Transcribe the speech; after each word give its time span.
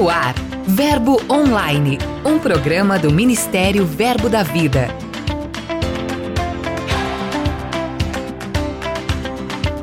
No 0.00 0.08
ar, 0.08 0.34
Verbo 0.66 1.20
Online, 1.30 1.98
um 2.24 2.38
programa 2.38 2.98
do 2.98 3.12
Ministério 3.12 3.84
Verbo 3.84 4.30
da 4.30 4.42
Vida. 4.42 4.88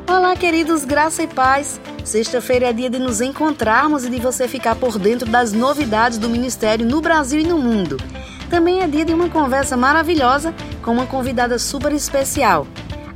Olá, 0.08 0.36
queridos, 0.36 0.86
graça 0.86 1.22
e 1.22 1.28
paz. 1.28 1.80
Sexta-feira 2.04 2.70
é 2.70 2.74
dia 2.74 2.90
de 2.90 2.98
nos 2.98 3.22
encontrarmos 3.22 4.06
e 4.06 4.10
de 4.10 4.20
você 4.20 4.48
ficar 4.48 4.74
por 4.76 4.98
dentro 4.98 5.30
das 5.30 5.54
novidades 5.54 6.18
do 6.18 6.28
Ministério 6.28 6.84
no 6.84 7.00
Brasil 7.00 7.42
e 7.42 7.48
no 7.48 7.60
mundo. 7.60 7.98
Também 8.50 8.82
é 8.82 8.88
dia 8.88 9.06
de 9.06 9.14
uma 9.14 9.30
conversa 9.30 9.78
maravilhosa 9.78 10.52
com 10.82 10.94
uma 10.94 11.06
convidada 11.06 11.60
super 11.60 11.94
especial. 11.94 12.66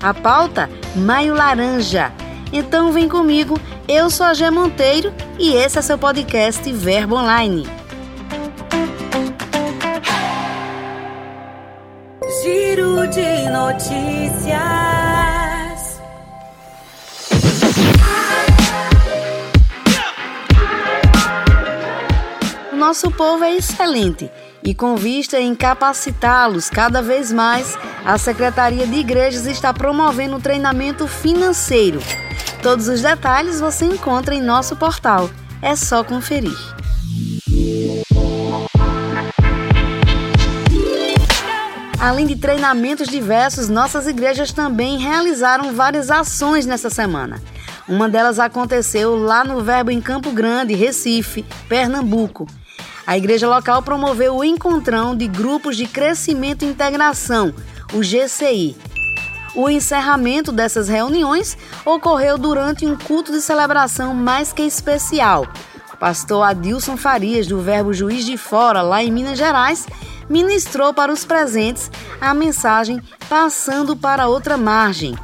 A 0.04 0.14
pauta 0.14 0.70
Maio 0.96 1.34
Laranja. 1.34 2.14
Então 2.54 2.92
vem 2.92 3.10
comigo, 3.10 3.60
eu 3.88 4.10
sou 4.10 4.26
a 4.26 4.34
Gé 4.34 4.50
Monteiro 4.50 5.14
e 5.40 5.54
esse 5.54 5.80
é 5.80 5.82
seu 5.82 5.98
podcast 5.98 6.72
Verbo 6.72 7.16
Online. 7.16 7.68
Giro 12.44 13.08
de 13.08 13.50
notícias. 13.50 14.62
O 22.72 22.76
nosso 22.76 23.12
povo 23.12 23.44
é 23.44 23.56
excelente 23.56 24.32
e 24.64 24.74
com 24.76 24.96
vista 24.96 25.40
em 25.40 25.56
capacitá-los 25.56 26.70
cada 26.70 27.02
vez 27.02 27.32
mais, 27.32 27.78
a 28.06 28.18
Secretaria 28.18 28.86
de 28.86 28.96
Igrejas 28.96 29.46
está 29.46 29.74
promovendo 29.74 30.38
um 30.38 30.40
treinamento 30.40 31.08
financeiro. 31.08 32.00
Todos 32.62 32.88
os 32.88 33.02
detalhes 33.02 33.60
você 33.60 33.86
encontra 33.86 34.36
em 34.36 34.42
nosso 34.42 34.76
portal. 34.76 35.32
É 35.64 35.76
só 35.76 36.04
conferir. 36.04 36.58
Além 42.00 42.28
de 42.28 42.36
treinamentos 42.36 43.08
diversos, 43.08 43.68
nossas 43.68 44.06
igrejas 44.06 44.52
também 44.52 45.00
realizaram 45.00 45.74
várias 45.74 46.12
ações 46.12 46.68
nessa 46.68 46.90
semana. 46.90 47.42
Uma 47.88 48.08
delas 48.08 48.38
aconteceu 48.38 49.16
lá 49.16 49.44
no 49.44 49.62
Verbo 49.62 49.90
em 49.90 50.00
Campo 50.00 50.32
Grande, 50.32 50.76
Recife, 50.76 51.44
Pernambuco. 51.68 52.48
A 53.08 53.18
igreja 53.18 53.48
local 53.48 53.82
promoveu 53.82 54.36
o 54.36 54.44
encontrão 54.44 55.16
de 55.16 55.28
grupos 55.28 55.76
de 55.76 55.88
crescimento 55.88 56.64
e 56.64 56.68
integração, 56.68 57.54
o 57.92 58.02
GCI. 58.02 58.76
O 59.54 59.70
encerramento 59.70 60.52
dessas 60.52 60.88
reuniões 60.88 61.58
ocorreu 61.86 62.38
durante 62.38 62.86
um 62.86 62.96
culto 62.96 63.32
de 63.32 63.42
celebração 63.42 64.14
mais 64.14 64.54
que 64.54 64.62
especial. 64.62 65.46
O 65.94 65.98
pastor 65.98 66.44
Adilson 66.44 66.96
Farias, 66.96 67.48
do 67.48 67.60
Verbo 67.62 67.94
Juiz 67.94 68.26
de 68.26 68.38
Fora, 68.38 68.82
lá 68.82 69.04
em 69.04 69.12
Minas 69.12 69.38
Gerais, 69.38 69.86
ministrou 70.30 70.94
para 70.94 71.12
os 71.12 71.26
presentes 71.26 71.92
a 72.20 72.34
mensagem 72.34 73.02
Passando 73.30 73.96
para 73.96 74.28
outra 74.28 74.58
margem. 74.58 75.16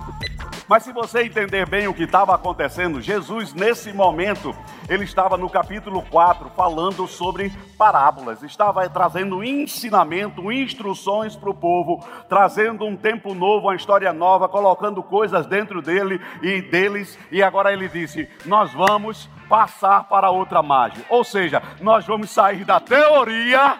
Mas 0.67 0.83
se 0.83 0.91
você 0.91 1.23
entender 1.23 1.67
bem 1.67 1.87
o 1.87 1.93
que 1.93 2.03
estava 2.03 2.35
acontecendo, 2.35 3.01
Jesus, 3.01 3.53
nesse 3.53 3.93
momento, 3.93 4.53
ele 4.89 5.05
estava 5.05 5.37
no 5.37 5.49
capítulo 5.49 6.01
4 6.01 6.49
falando 6.49 7.07
sobre 7.07 7.49
parábolas, 7.77 8.43
estava 8.43 8.87
trazendo 8.89 9.41
ensinamento, 9.43 10.51
instruções 10.51 11.37
para 11.37 11.49
o 11.49 11.53
povo, 11.53 12.05
trazendo 12.27 12.85
um 12.85 12.97
tempo 12.97 13.33
novo, 13.33 13.67
uma 13.67 13.75
história 13.75 14.11
nova, 14.11 14.49
colocando 14.49 15.01
coisas 15.01 15.45
dentro 15.45 15.81
dele 15.81 16.19
e 16.41 16.61
deles, 16.61 17.17
e 17.31 17.41
agora 17.41 17.71
ele 17.71 17.87
disse: 17.87 18.27
Nós 18.45 18.73
vamos 18.73 19.29
passar 19.47 20.03
para 20.09 20.31
outra 20.31 20.61
margem, 20.61 21.03
ou 21.09 21.23
seja, 21.23 21.63
nós 21.79 22.05
vamos 22.05 22.29
sair 22.29 22.65
da 22.65 22.79
teoria 22.81 23.79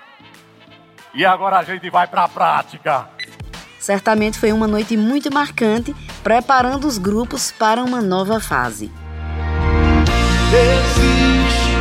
e 1.13 1.25
agora 1.25 1.57
a 1.57 1.63
gente 1.63 1.89
vai 1.89 2.07
para 2.07 2.23
a 2.23 2.29
prática. 2.29 3.16
Certamente 3.79 4.39
foi 4.39 4.51
uma 4.51 4.67
noite 4.67 4.97
muito 4.97 5.33
marcante, 5.33 5.95
preparando 6.23 6.87
os 6.87 6.97
grupos 6.97 7.51
para 7.51 7.83
uma 7.83 8.01
nova 8.01 8.39
fase. 8.39 8.91
Existe 10.49 11.75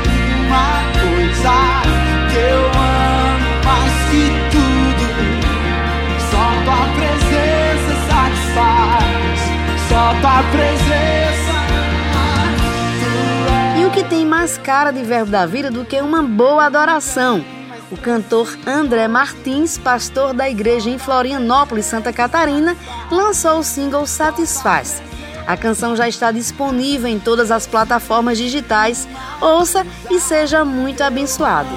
uma 0.47 0.83
coisa 0.93 1.57
que 2.31 2.39
eu 2.39 2.63
amo 2.67 3.51
mais 3.65 3.97
que 4.11 4.25
tudo. 4.51 5.07
Só 6.31 6.45
tua 6.65 6.85
presença 6.97 7.93
satisfaz. 8.11 9.39
Só 9.89 10.03
tua 10.21 10.43
presença. 10.51 11.57
E 13.79 13.85
o 13.85 13.91
que 13.91 14.05
tem 14.05 14.27
mais 14.27 14.59
cara 14.59 14.91
de 14.91 15.03
verbo 15.03 15.31
da 15.31 15.47
vida 15.47 15.71
do 15.71 15.85
que 15.85 16.01
uma 16.01 16.23
boa 16.23 16.65
adoração? 16.67 17.45
O 17.91 17.97
cantor 17.97 18.59
André 18.67 19.07
Martins, 19.09 19.79
pastor 19.79 20.33
da 20.33 20.49
igreja 20.49 20.91
em 20.91 20.99
Florianópolis, 20.99 21.87
Santa 21.87 22.13
Catarina, 22.13 22.77
lançou 23.11 23.59
o 23.59 23.65
single 23.65 24.07
Satisfaz. 24.07 25.03
A 25.47 25.57
canção 25.57 25.95
já 25.95 26.09
está 26.09 26.33
disponível 26.33 27.09
em 27.09 27.21
todas 27.21 27.53
as 27.53 27.67
plataformas 27.67 28.37
digitais. 28.37 29.07
Ouça 29.41 29.87
e 30.11 30.19
seja 30.19 30.65
muito 30.65 31.03
abençoado. 31.03 31.69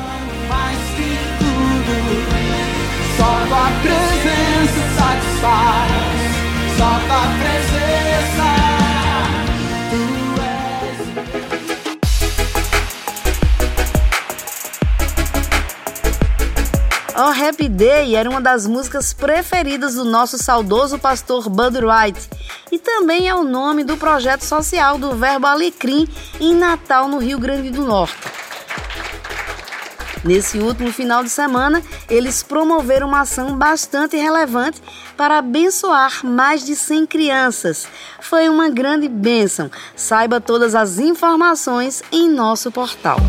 Só 3.15 3.45
tua 3.47 3.69
presença 3.81 4.81
satisfaz. 4.97 5.91
Só 6.77 6.89
tua 7.07 7.21
presença. 7.37 8.08
Oh 17.21 17.33
Happy 17.33 17.67
Day 17.67 18.15
era 18.15 18.29
uma 18.29 18.39
das 18.39 18.65
músicas 18.65 19.11
preferidas 19.11 19.95
do 19.95 20.05
nosso 20.05 20.37
saudoso 20.37 20.97
pastor 20.97 21.49
Bud 21.49 21.77
Wright 21.83 22.17
e 22.71 22.79
também 22.79 23.27
é 23.27 23.35
o 23.35 23.43
nome 23.43 23.83
do 23.83 23.97
projeto 23.97 24.45
social 24.45 24.97
do 24.97 25.13
Verbo 25.17 25.45
Alecrim 25.45 26.07
em 26.39 26.55
Natal, 26.55 27.09
no 27.09 27.17
Rio 27.17 27.37
Grande 27.37 27.71
do 27.71 27.83
Norte. 27.83 28.15
Nesse 30.23 30.59
último 30.59 30.93
final 30.93 31.21
de 31.21 31.29
semana, 31.29 31.83
eles 32.09 32.41
promoveram 32.41 33.09
uma 33.09 33.21
ação 33.21 33.57
bastante 33.57 34.15
relevante 34.15 34.81
para 35.17 35.39
abençoar 35.39 36.25
mais 36.25 36.65
de 36.65 36.73
100 36.73 37.05
crianças. 37.05 37.85
Foi 38.21 38.47
uma 38.47 38.69
grande 38.69 39.09
bênção. 39.09 39.69
Saiba 39.93 40.39
todas 40.39 40.73
as 40.73 40.99
informações 40.99 42.01
em 42.13 42.29
nosso 42.29 42.71
portal. 42.71 43.19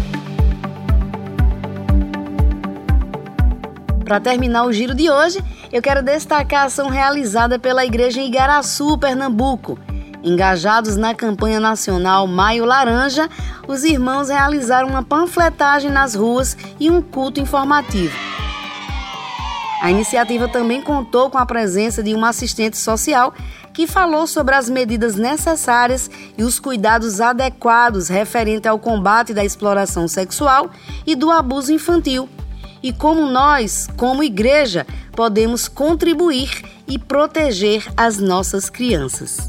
Para 4.11 4.19
terminar 4.19 4.65
o 4.65 4.73
giro 4.73 4.93
de 4.93 5.09
hoje, 5.09 5.39
eu 5.73 5.81
quero 5.81 6.03
destacar 6.03 6.63
a 6.63 6.65
ação 6.65 6.89
realizada 6.89 7.61
pela 7.61 7.87
Igreja 7.87 8.21
em 8.21 8.27
Igaraçu, 8.27 8.99
Pernambuco. 8.99 9.79
Engajados 10.21 10.97
na 10.97 11.15
campanha 11.15 11.61
nacional 11.61 12.27
Maio 12.27 12.65
Laranja, 12.65 13.31
os 13.69 13.85
irmãos 13.85 14.29
realizaram 14.29 14.89
uma 14.89 15.05
panfletagem 15.05 15.93
nas 15.93 16.17
ruas 16.17 16.57
e 16.81 16.91
um 16.91 17.01
culto 17.01 17.39
informativo. 17.39 18.19
A 19.81 19.93
iniciativa 19.93 20.49
também 20.49 20.83
contou 20.83 21.31
com 21.31 21.39
a 21.39 21.47
presença 21.47 22.03
de 22.03 22.13
uma 22.13 22.31
assistente 22.31 22.77
social 22.77 23.33
que 23.73 23.87
falou 23.87 24.27
sobre 24.27 24.57
as 24.57 24.69
medidas 24.69 25.15
necessárias 25.15 26.11
e 26.37 26.43
os 26.43 26.59
cuidados 26.59 27.21
adequados 27.21 28.09
referente 28.09 28.67
ao 28.67 28.77
combate 28.77 29.33
da 29.33 29.45
exploração 29.45 30.09
sexual 30.09 30.69
e 31.07 31.15
do 31.15 31.31
abuso 31.31 31.73
infantil 31.73 32.29
e 32.83 32.93
como 32.93 33.27
nós, 33.27 33.89
como 33.97 34.23
igreja, 34.23 34.87
podemos 35.13 35.69
contribuir 35.69 36.51
e 36.89 36.99
proteger 36.99 37.87
as 37.97 38.19
nossas 38.19 38.71
crianças. 38.71 39.49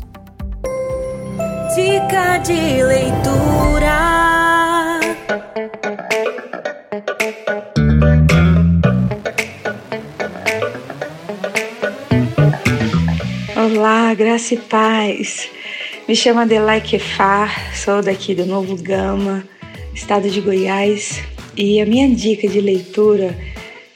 Dica 1.76 2.38
de 2.40 2.84
leitura. 2.84 4.02
Olá, 13.56 14.14
graça 14.14 14.54
e 14.54 14.58
paz. 14.58 15.50
Me 16.08 16.16
chamo 16.16 16.42
Adelaide 16.42 16.90
Kefar, 16.90 17.76
sou 17.76 18.02
daqui 18.02 18.36
do 18.36 18.46
Novo 18.46 18.76
Gama, 18.76 19.44
estado 19.94 20.30
de 20.30 20.42
Goiás, 20.42 21.24
e 21.58 21.82
a 21.82 21.86
minha 21.86 22.10
dica 22.10 22.48
de 22.48 22.62
leitura 22.62 23.38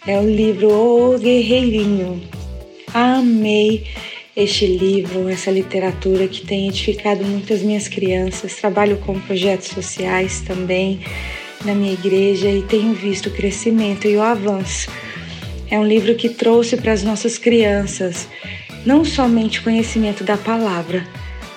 é 0.05 0.19
o 0.19 0.29
livro 0.29 0.69
O 0.69 1.17
Guerreirinho. 1.17 2.21
Amei 2.93 3.85
este 4.35 4.65
livro, 4.65 5.29
essa 5.29 5.49
literatura 5.49 6.27
que 6.27 6.45
tem 6.45 6.67
edificado 6.67 7.23
muitas 7.23 7.61
minhas 7.61 7.87
crianças. 7.87 8.55
Trabalho 8.55 8.97
com 8.97 9.19
projetos 9.21 9.69
sociais 9.69 10.41
também 10.41 10.99
na 11.63 11.73
minha 11.73 11.93
igreja 11.93 12.49
e 12.49 12.61
tenho 12.63 12.93
visto 12.93 13.27
o 13.27 13.31
crescimento 13.31 14.05
e 14.05 14.17
o 14.17 14.21
avanço. 14.21 14.89
É 15.71 15.79
um 15.79 15.87
livro 15.87 16.13
que 16.15 16.29
trouxe 16.29 16.75
para 16.75 16.91
as 16.91 17.03
nossas 17.03 17.37
crianças 17.37 18.27
não 18.85 19.03
somente 19.03 19.61
conhecimento 19.61 20.23
da 20.23 20.37
palavra, 20.37 21.07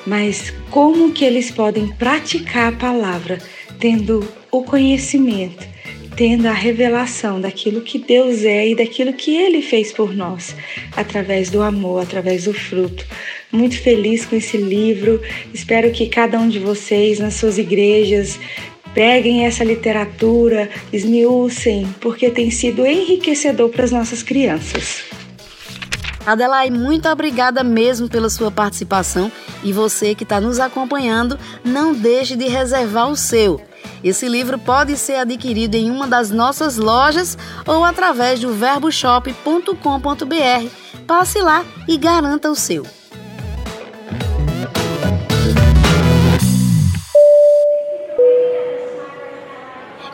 mas 0.06 0.50
como 0.70 1.12
que 1.12 1.24
eles 1.24 1.50
podem 1.50 1.88
praticar 1.88 2.72
a 2.72 2.76
palavra 2.76 3.38
tendo 3.78 4.26
o 4.50 4.62
conhecimento 4.62 5.77
tendo 6.18 6.48
a 6.48 6.52
revelação 6.52 7.40
daquilo 7.40 7.80
que 7.80 7.96
Deus 7.96 8.42
é 8.42 8.70
e 8.70 8.74
daquilo 8.74 9.12
que 9.12 9.36
Ele 9.36 9.62
fez 9.62 9.92
por 9.92 10.12
nós, 10.12 10.52
através 10.96 11.48
do 11.48 11.62
amor, 11.62 12.02
através 12.02 12.46
do 12.46 12.52
fruto. 12.52 13.06
Muito 13.52 13.80
feliz 13.80 14.26
com 14.26 14.34
esse 14.34 14.56
livro. 14.56 15.22
Espero 15.54 15.92
que 15.92 16.08
cada 16.08 16.36
um 16.36 16.48
de 16.48 16.58
vocês, 16.58 17.20
nas 17.20 17.34
suas 17.34 17.56
igrejas, 17.56 18.36
peguem 18.92 19.46
essa 19.46 19.62
literatura, 19.62 20.68
esmiucem, 20.92 21.86
porque 22.00 22.30
tem 22.30 22.50
sido 22.50 22.84
enriquecedor 22.84 23.68
para 23.68 23.84
as 23.84 23.92
nossas 23.92 24.20
crianças. 24.20 25.04
Adelaide, 26.32 26.76
muito 26.76 27.08
obrigada 27.08 27.64
mesmo 27.64 28.08
pela 28.08 28.28
sua 28.28 28.50
participação 28.50 29.32
e 29.64 29.72
você 29.72 30.14
que 30.14 30.24
está 30.24 30.40
nos 30.40 30.60
acompanhando, 30.60 31.38
não 31.64 31.94
deixe 31.94 32.36
de 32.36 32.46
reservar 32.46 33.08
o 33.08 33.16
seu. 33.16 33.60
Esse 34.04 34.28
livro 34.28 34.58
pode 34.58 34.96
ser 34.96 35.16
adquirido 35.16 35.76
em 35.76 35.90
uma 35.90 36.06
das 36.06 36.30
nossas 36.30 36.76
lojas 36.76 37.38
ou 37.66 37.82
através 37.82 38.40
do 38.40 38.52
verboshop.com.br. 38.52 40.68
Passe 41.06 41.40
lá 41.40 41.64
e 41.86 41.96
garanta 41.96 42.50
o 42.50 42.54
seu. 42.54 42.84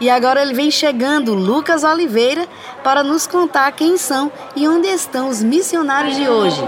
E 0.04 0.10
agora 0.10 0.42
ele 0.42 0.52
vem 0.52 0.70
chegando, 0.70 1.32
Lucas 1.32 1.82
Oliveira, 1.82 2.46
para 2.82 3.02
nos 3.02 3.26
contar 3.26 3.72
quem 3.72 3.96
são 3.96 4.30
e 4.54 4.68
onde 4.68 4.86
estão 4.86 5.30
os 5.30 5.42
missionários 5.42 6.14
de 6.14 6.28
hoje. 6.28 6.62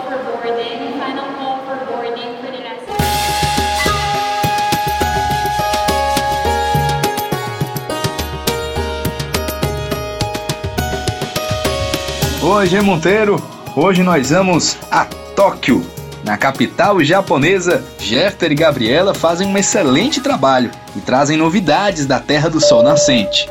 Oi, 12.43 12.67
G 12.67 12.81
Monteiro. 12.81 13.37
Hoje 13.77 14.03
nós 14.03 14.31
vamos 14.31 14.79
a 14.91 15.05
Tóquio. 15.05 15.95
Na 16.26 16.37
capital 16.37 17.00
japonesa, 17.05 17.84
Jefter 18.00 18.50
e 18.50 18.56
Gabriela 18.56 19.14
fazem 19.14 19.46
um 19.46 19.56
excelente 19.56 20.20
trabalho 20.20 20.73
e 20.96 21.00
trazem 21.00 21.37
novidades 21.37 22.05
da 22.05 22.19
Terra 22.19 22.50
do 22.50 22.61
Sol 22.61 22.82
Nascente. 22.82 23.49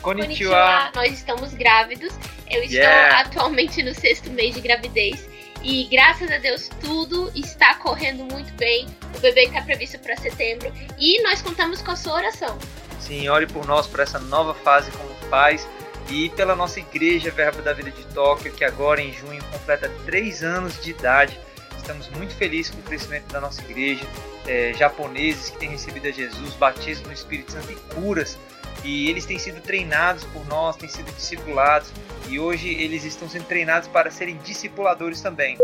Konnichiwa. 0.00 0.92
Nós 0.94 1.12
estamos 1.12 1.52
grávidos. 1.54 2.12
Eu 2.48 2.62
estou 2.62 2.78
yeah. 2.78 3.18
atualmente 3.18 3.82
no 3.82 3.92
sexto 3.92 4.30
mês 4.30 4.54
de 4.54 4.60
gravidez. 4.60 5.28
E 5.60 5.88
graças 5.90 6.30
a 6.30 6.38
Deus 6.38 6.70
tudo 6.80 7.32
está 7.34 7.74
correndo 7.74 8.24
muito 8.32 8.52
bem. 8.54 8.86
O 9.16 9.18
bebê 9.18 9.46
está 9.46 9.62
previsto 9.62 9.98
para 9.98 10.16
setembro. 10.18 10.72
E 10.96 11.20
nós 11.24 11.42
contamos 11.42 11.82
com 11.82 11.90
a 11.90 11.96
sua 11.96 12.14
oração. 12.14 12.56
Sim, 13.00 13.28
ore 13.28 13.48
por 13.48 13.66
nós, 13.66 13.88
por 13.88 13.98
essa 13.98 14.20
nova 14.20 14.54
fase 14.54 14.92
como 14.92 15.10
pais. 15.28 15.66
E 16.10 16.28
pela 16.30 16.56
nossa 16.56 16.80
igreja 16.80 17.30
Verbo 17.30 17.62
da 17.62 17.72
Vida 17.72 17.90
de 17.90 18.04
Tóquio, 18.06 18.52
que 18.52 18.64
agora 18.64 19.00
em 19.00 19.12
junho 19.12 19.42
completa 19.44 19.90
três 20.04 20.42
anos 20.42 20.82
de 20.82 20.90
idade. 20.90 21.38
Estamos 21.76 22.08
muito 22.10 22.34
felizes 22.34 22.72
com 22.72 22.80
o 22.80 22.82
crescimento 22.82 23.32
da 23.32 23.40
nossa 23.40 23.62
igreja. 23.62 24.04
É, 24.46 24.72
japoneses 24.74 25.50
que 25.50 25.58
têm 25.58 25.70
recebido 25.70 26.08
a 26.08 26.10
Jesus, 26.10 26.54
batismo 26.54 27.06
no 27.06 27.12
Espírito 27.12 27.52
Santo 27.52 27.70
e 27.70 27.76
curas 27.94 28.36
e 28.84 29.10
eles 29.10 29.26
têm 29.26 29.38
sido 29.38 29.60
treinados 29.60 30.24
por 30.24 30.46
nós, 30.46 30.76
têm 30.76 30.88
sido 30.88 31.12
discipulados 31.12 31.92
e 32.28 32.38
hoje 32.38 32.68
eles 32.68 33.04
estão 33.04 33.28
sendo 33.28 33.44
treinados 33.44 33.88
para 33.88 34.10
serem 34.10 34.36
discipuladores 34.38 35.20
também. 35.20 35.58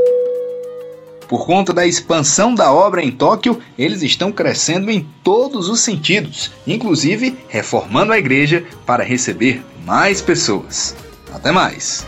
Por 1.29 1.45
conta 1.45 1.73
da 1.73 1.87
expansão 1.87 2.55
da 2.55 2.73
obra 2.73 3.03
em 3.03 3.11
Tóquio, 3.11 3.61
eles 3.77 4.03
estão 4.03 4.31
crescendo 4.31 4.91
em 4.91 5.07
todos 5.25 5.69
os 5.69 5.81
sentidos, 5.81 6.53
inclusive 6.67 7.37
reformando 7.49 8.13
a 8.13 8.19
igreja 8.19 8.65
para 8.85 9.03
receber 9.03 9.65
mais 9.85 10.21
pessoas. 10.21 10.95
Até 11.33 11.51
mais! 11.51 12.07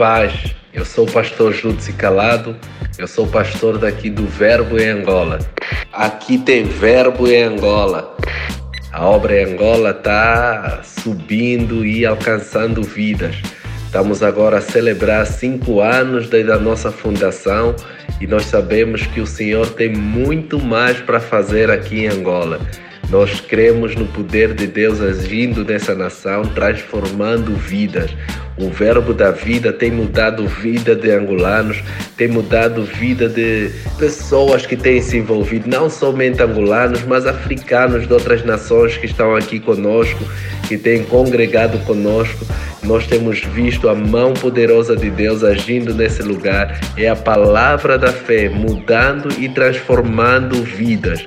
Paz. 0.00 0.32
Eu 0.72 0.86
sou 0.86 1.06
o 1.06 1.12
pastor 1.12 1.52
Júdice 1.52 1.92
Calado, 1.92 2.56
eu 2.96 3.06
sou 3.06 3.26
pastor 3.26 3.76
daqui 3.76 4.08
do 4.08 4.26
Verbo 4.26 4.78
em 4.78 4.88
Angola. 4.88 5.38
Aqui 5.92 6.38
tem 6.38 6.64
Verbo 6.64 7.28
em 7.28 7.42
Angola. 7.42 8.16
A 8.92 9.06
obra 9.06 9.38
em 9.38 9.52
Angola 9.52 9.90
está 9.90 10.80
subindo 10.82 11.84
e 11.84 12.06
alcançando 12.06 12.82
vidas. 12.82 13.36
Estamos 13.84 14.22
agora 14.22 14.56
a 14.56 14.62
celebrar 14.62 15.26
cinco 15.26 15.82
anos 15.82 16.30
desde 16.30 16.50
a 16.50 16.58
nossa 16.58 16.90
fundação 16.90 17.76
e 18.22 18.26
nós 18.26 18.46
sabemos 18.46 19.06
que 19.06 19.20
o 19.20 19.26
Senhor 19.26 19.68
tem 19.68 19.94
muito 19.94 20.58
mais 20.58 20.98
para 20.98 21.20
fazer 21.20 21.70
aqui 21.70 22.06
em 22.06 22.08
Angola. 22.08 22.58
Nós 23.10 23.40
cremos 23.40 23.96
no 23.96 24.06
poder 24.06 24.54
de 24.54 24.68
Deus 24.68 25.00
agindo 25.00 25.64
nessa 25.64 25.96
nação, 25.96 26.42
transformando 26.42 27.56
vidas. 27.56 28.10
O 28.56 28.70
verbo 28.70 29.12
da 29.12 29.32
vida 29.32 29.72
tem 29.72 29.90
mudado 29.90 30.46
vida 30.46 30.94
de 30.94 31.10
angolanos, 31.10 31.82
tem 32.16 32.28
mudado 32.28 32.84
vida 32.84 33.28
de 33.28 33.70
pessoas 33.98 34.64
que 34.64 34.76
têm 34.76 35.02
se 35.02 35.16
envolvido, 35.16 35.68
não 35.68 35.90
somente 35.90 36.40
angolanos, 36.40 37.02
mas 37.02 37.26
africanos 37.26 38.06
de 38.06 38.12
outras 38.12 38.44
nações 38.44 38.96
que 38.96 39.06
estão 39.06 39.34
aqui 39.34 39.58
conosco, 39.58 40.22
que 40.68 40.78
têm 40.78 41.02
congregado 41.02 41.84
conosco. 41.84 42.46
Nós 42.84 43.06
temos 43.08 43.40
visto 43.40 43.88
a 43.88 43.94
mão 43.94 44.34
poderosa 44.34 44.94
de 44.94 45.10
Deus 45.10 45.42
agindo 45.42 45.92
nesse 45.94 46.22
lugar. 46.22 46.78
É 46.96 47.08
a 47.08 47.16
palavra 47.16 47.98
da 47.98 48.12
fé 48.12 48.48
mudando 48.48 49.28
e 49.36 49.48
transformando 49.48 50.62
vidas. 50.62 51.26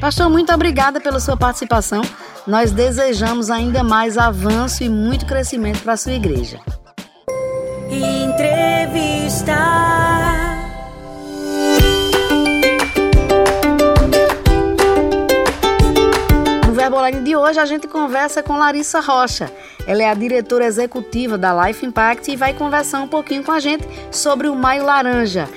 Pastor, 0.00 0.30
muito 0.30 0.52
obrigada 0.52 1.00
pela 1.00 1.18
sua 1.18 1.36
participação. 1.36 2.02
Nós 2.46 2.70
desejamos 2.70 3.50
ainda 3.50 3.82
mais 3.82 4.16
avanço 4.16 4.84
e 4.84 4.88
muito 4.88 5.26
crescimento 5.26 5.82
para 5.82 5.94
a 5.94 5.96
sua 5.96 6.12
igreja. 6.12 6.60
Entrevista. 7.90 9.56
No 16.64 16.72
Verboline 16.72 17.24
de 17.24 17.34
hoje 17.34 17.58
a 17.58 17.66
gente 17.66 17.88
conversa 17.88 18.40
com 18.40 18.56
Larissa 18.56 19.00
Rocha. 19.00 19.50
Ela 19.84 20.04
é 20.04 20.10
a 20.10 20.14
diretora 20.14 20.64
executiva 20.64 21.36
da 21.36 21.66
Life 21.66 21.84
Impact 21.84 22.30
e 22.30 22.36
vai 22.36 22.54
conversar 22.54 23.00
um 23.00 23.08
pouquinho 23.08 23.42
com 23.42 23.50
a 23.50 23.58
gente 23.58 23.84
sobre 24.12 24.48
o 24.48 24.54
Maio 24.54 24.84
Laranja. 24.84 25.48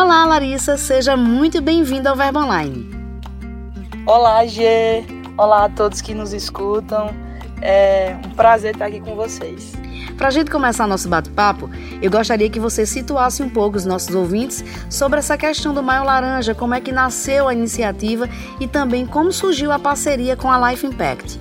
Olá, 0.00 0.24
Larissa, 0.24 0.76
seja 0.76 1.16
muito 1.16 1.60
bem-vinda 1.60 2.10
ao 2.10 2.14
Verbo 2.14 2.38
Online. 2.38 2.88
Olá, 4.06 4.46
Gê. 4.46 5.04
Olá 5.36 5.64
a 5.64 5.68
todos 5.68 6.00
que 6.00 6.14
nos 6.14 6.32
escutam. 6.32 7.10
É 7.60 8.16
um 8.24 8.30
prazer 8.30 8.74
estar 8.74 8.86
aqui 8.86 9.00
com 9.00 9.16
vocês. 9.16 9.72
Para 10.16 10.28
a 10.28 10.30
gente 10.30 10.52
começar 10.52 10.86
nosso 10.86 11.08
bate-papo, 11.08 11.68
eu 12.00 12.08
gostaria 12.12 12.48
que 12.48 12.60
você 12.60 12.86
situasse 12.86 13.42
um 13.42 13.48
pouco 13.48 13.76
os 13.76 13.84
nossos 13.84 14.14
ouvintes 14.14 14.64
sobre 14.88 15.18
essa 15.18 15.36
questão 15.36 15.74
do 15.74 15.82
Maio 15.82 16.04
Laranja, 16.04 16.54
como 16.54 16.74
é 16.74 16.80
que 16.80 16.92
nasceu 16.92 17.48
a 17.48 17.52
iniciativa 17.52 18.28
e 18.60 18.68
também 18.68 19.04
como 19.04 19.32
surgiu 19.32 19.72
a 19.72 19.80
parceria 19.80 20.36
com 20.36 20.48
a 20.48 20.70
Life 20.70 20.86
Impact. 20.86 21.40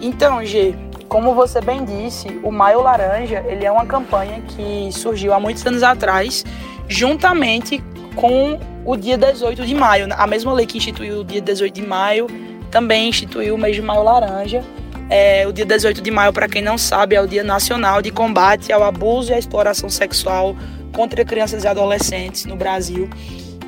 Então, 0.00 0.42
Gê, 0.42 0.74
como 1.06 1.34
você 1.34 1.60
bem 1.60 1.84
disse, 1.84 2.40
o 2.42 2.50
Maio 2.50 2.80
Laranja 2.80 3.44
ele 3.46 3.66
é 3.66 3.70
uma 3.70 3.84
campanha 3.84 4.40
que 4.40 4.88
surgiu 4.90 5.34
há 5.34 5.38
muitos 5.38 5.66
anos 5.66 5.82
atrás 5.82 6.42
juntamente 6.92 7.82
com 8.14 8.58
o 8.84 8.96
dia 8.96 9.16
18 9.16 9.64
de 9.64 9.74
maio. 9.74 10.08
A 10.16 10.26
mesma 10.26 10.52
lei 10.52 10.66
que 10.66 10.78
instituiu 10.78 11.20
o 11.20 11.24
dia 11.24 11.40
18 11.40 11.74
de 11.74 11.82
maio 11.82 12.26
também 12.70 13.08
instituiu 13.08 13.54
o 13.54 13.58
mês 13.58 13.74
de 13.74 13.82
maio 13.82 14.02
laranja. 14.02 14.62
É, 15.08 15.46
o 15.46 15.52
dia 15.52 15.64
18 15.64 16.00
de 16.00 16.10
maio, 16.10 16.32
para 16.32 16.48
quem 16.48 16.62
não 16.62 16.78
sabe, 16.78 17.14
é 17.14 17.20
o 17.20 17.26
Dia 17.26 17.44
Nacional 17.44 18.00
de 18.00 18.10
Combate 18.10 18.72
ao 18.72 18.82
Abuso 18.82 19.30
e 19.30 19.34
à 19.34 19.38
Exploração 19.38 19.90
Sexual 19.90 20.56
contra 20.92 21.22
Crianças 21.24 21.64
e 21.64 21.68
Adolescentes 21.68 22.46
no 22.46 22.56
Brasil. 22.56 23.10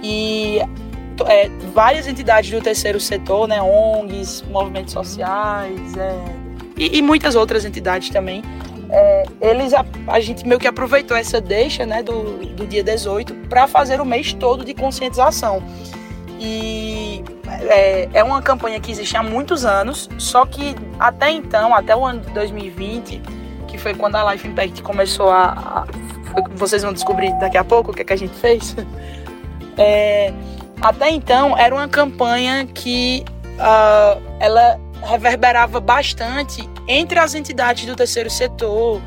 E 0.02 0.58
é, 1.26 1.50
várias 1.74 2.06
entidades 2.06 2.50
do 2.50 2.60
terceiro 2.62 2.98
setor, 2.98 3.46
né, 3.46 3.60
ONGs, 3.60 4.42
movimentos 4.50 4.92
sociais 4.92 5.96
é, 5.96 6.44
e, 6.76 6.98
e 6.98 7.02
muitas 7.02 7.34
outras 7.34 7.64
entidades 7.64 8.10
também, 8.10 8.42
é, 8.96 9.24
eles 9.40 9.74
a, 9.74 9.84
a, 10.06 10.20
gente 10.20 10.46
meio 10.46 10.60
que 10.60 10.68
aproveitou 10.68 11.16
essa 11.16 11.40
deixa 11.40 11.84
né, 11.84 12.00
do, 12.00 12.46
do 12.54 12.64
dia 12.64 12.84
18 12.84 13.34
para 13.48 13.66
fazer 13.66 14.00
o 14.00 14.04
mês 14.04 14.32
todo 14.32 14.64
de 14.64 14.72
conscientização. 14.72 15.60
E 16.38 17.24
é, 17.68 18.08
é, 18.14 18.22
uma 18.22 18.40
campanha 18.40 18.78
que 18.78 18.92
existe 18.92 19.16
há 19.16 19.22
muitos 19.22 19.64
anos, 19.64 20.08
só 20.16 20.46
que 20.46 20.76
até 20.98 21.28
então, 21.32 21.74
até 21.74 21.96
o 21.96 22.04
ano 22.04 22.20
de 22.20 22.30
2020, 22.30 23.20
que 23.66 23.76
foi 23.78 23.94
quando 23.94 24.14
a 24.14 24.32
Life 24.32 24.46
Impact 24.46 24.80
começou 24.82 25.28
a, 25.28 25.46
a 25.48 25.86
vocês 26.52 26.82
vão 26.82 26.92
descobrir 26.92 27.32
daqui 27.40 27.56
a 27.56 27.64
pouco 27.64 27.90
o 27.90 27.94
que, 27.94 28.02
é 28.02 28.04
que 28.04 28.12
a 28.12 28.16
gente 28.16 28.34
fez. 28.34 28.76
É, 29.76 30.32
até 30.80 31.10
então 31.10 31.58
era 31.58 31.74
uma 31.74 31.88
campanha 31.88 32.64
que 32.64 33.24
uh, 33.58 34.22
ela 34.38 34.78
reverberava 35.02 35.80
bastante 35.80 36.62
entre 36.86 37.18
as 37.18 37.34
entidades 37.34 37.86
do 37.86 37.94
terceiro 37.96 38.30
setor. 38.30 39.00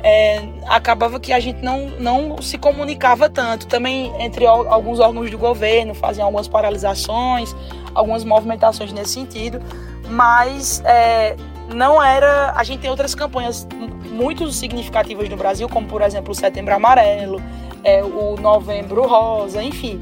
É, 0.00 0.48
acabava 0.68 1.18
que 1.18 1.32
a 1.32 1.40
gente 1.40 1.60
não, 1.60 1.88
não 1.98 2.40
se 2.40 2.56
comunicava 2.56 3.28
tanto. 3.28 3.66
Também 3.66 4.12
entre 4.20 4.46
alguns 4.46 5.00
órgãos 5.00 5.30
do 5.30 5.36
governo 5.36 5.92
faziam 5.94 6.26
algumas 6.26 6.46
paralisações, 6.46 7.54
algumas 7.94 8.22
movimentações 8.22 8.92
nesse 8.92 9.14
sentido, 9.14 9.60
mas 10.08 10.80
é, 10.84 11.36
não 11.74 12.02
era. 12.02 12.52
A 12.54 12.62
gente 12.62 12.80
tem 12.80 12.90
outras 12.90 13.14
campanhas 13.14 13.66
muito 14.10 14.50
significativas 14.52 15.28
no 15.28 15.36
Brasil, 15.36 15.68
como 15.68 15.86
por 15.86 16.00
exemplo 16.02 16.32
o 16.32 16.34
Setembro 16.34 16.74
Amarelo, 16.74 17.42
é, 17.82 18.02
o 18.02 18.36
Novembro 18.36 19.06
Rosa, 19.06 19.62
enfim. 19.62 20.00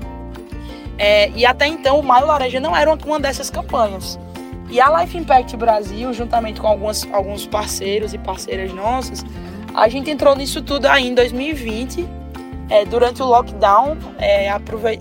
É, 0.99 1.31
e 1.31 1.45
até 1.45 1.67
então 1.67 1.99
o 1.99 2.03
Maio 2.03 2.27
Laranja 2.27 2.59
não 2.61 2.75
era 2.75 2.91
uma 2.91 3.21
dessas 3.21 3.51
campanhas. 3.51 4.19
E 4.69 4.81
a 4.81 5.01
Life 5.01 5.17
Impact 5.17 5.57
Brasil, 5.57 6.13
juntamente 6.13 6.61
com 6.61 6.67
algumas, 6.67 7.07
alguns 7.13 7.47
parceiros 7.47 8.13
e 8.13 8.19
parceiras 8.19 8.73
nossas, 8.73 9.25
a 9.75 9.89
gente 9.89 10.11
entrou 10.11 10.35
nisso 10.35 10.63
tudo 10.63 10.87
aí 10.87 11.07
em 11.07 11.15
2020, 11.15 12.09
é, 12.69 12.85
durante 12.85 13.23
o 13.23 13.27
lockdown, 13.27 13.97
é, 14.19 14.51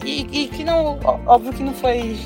e, 0.05 0.27
e, 0.31 0.47
que 0.47 0.63
não, 0.63 0.99
óbvio 1.25 1.53
que 1.53 1.63
não 1.63 1.73
foi 1.73 2.17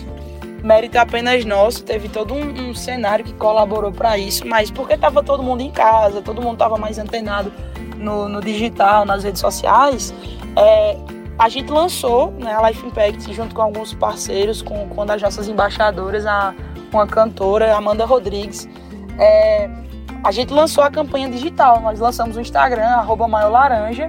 mérito 0.63 0.97
apenas 0.97 1.45
nosso, 1.45 1.83
teve 1.83 2.09
todo 2.09 2.33
um, 2.33 2.69
um 2.69 2.73
cenário 2.73 3.23
que 3.23 3.33
colaborou 3.33 3.91
para 3.91 4.17
isso, 4.17 4.45
mas 4.45 4.69
porque 4.69 4.93
estava 4.93 5.23
todo 5.23 5.41
mundo 5.41 5.61
em 5.61 5.71
casa, 5.71 6.21
todo 6.21 6.41
mundo 6.41 6.53
estava 6.53 6.77
mais 6.77 6.99
antenado 6.99 7.53
no, 7.97 8.27
no, 8.27 8.41
digital, 8.41 9.05
nas 9.05 9.23
redes 9.23 9.39
sociais, 9.39 10.13
é, 10.57 10.97
a 11.37 11.47
gente 11.47 11.71
lançou 11.71 12.31
né, 12.31 12.53
a 12.53 12.69
Life 12.69 12.85
Impact 12.85 13.33
junto 13.33 13.55
com 13.55 13.61
alguns 13.61 13.93
parceiros, 13.93 14.61
com, 14.61 14.89
com 14.89 15.05
das 15.05 15.21
nossas 15.21 15.47
embaixadoras, 15.47 16.25
a, 16.25 16.53
uma 16.97 17.07
cantora, 17.07 17.75
Amanda 17.75 18.05
Rodrigues. 18.05 18.67
É, 19.17 19.69
a 20.23 20.31
gente 20.31 20.53
lançou 20.53 20.83
a 20.83 20.89
campanha 20.89 21.29
digital, 21.29 21.81
nós 21.81 21.99
lançamos 21.99 22.35
o 22.35 22.41
Instagram, 22.41 22.87
arroba 22.87 23.25
Laranja, 23.25 24.07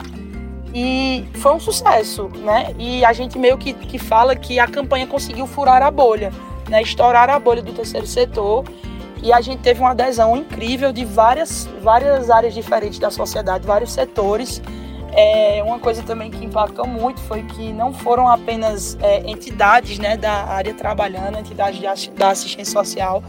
e 0.75 1.29
foi 1.35 1.55
um 1.55 1.61
sucesso, 1.61 2.29
né? 2.37 2.75
E 2.79 3.05
a 3.05 3.13
gente 3.13 3.39
meio 3.39 3.59
que, 3.59 3.73
que 3.73 3.99
fala 3.99 4.37
que 4.37 4.59
a 4.59 4.67
campanha 4.67 5.07
conseguiu 5.07 5.47
furar 5.47 5.83
a 5.83 5.91
bolha, 5.91 6.33
né? 6.69 6.81
Estourar 6.83 7.29
a 7.29 7.39
bolha 7.39 7.63
do 7.63 7.73
terceiro 7.73 8.07
setor. 8.07 8.65
E 9.23 9.33
a 9.33 9.41
gente 9.41 9.61
teve 9.61 9.81
uma 9.81 9.91
adesão 9.91 10.37
incrível 10.37 10.93
de 10.93 11.05
várias, 11.05 11.69
várias 11.83 12.31
áreas 12.31 12.55
diferentes 12.55 12.99
da 12.99 13.11
sociedade, 13.11 13.67
vários 13.67 13.93
setores. 13.93 14.63
É, 15.13 15.63
uma 15.65 15.79
coisa 15.79 16.03
também 16.03 16.31
que 16.31 16.45
impactou 16.45 16.87
muito 16.87 17.21
foi 17.23 17.43
que 17.43 17.73
não 17.73 17.93
foram 17.93 18.29
apenas 18.29 18.97
é, 19.01 19.19
entidades 19.29 19.99
né, 19.99 20.17
da 20.17 20.45
área 20.45 20.73
trabalhando, 20.73 21.39
entidades 21.39 21.81
de, 21.81 22.11
da 22.11 22.31
assistência 22.31 22.73
social, 22.73 23.23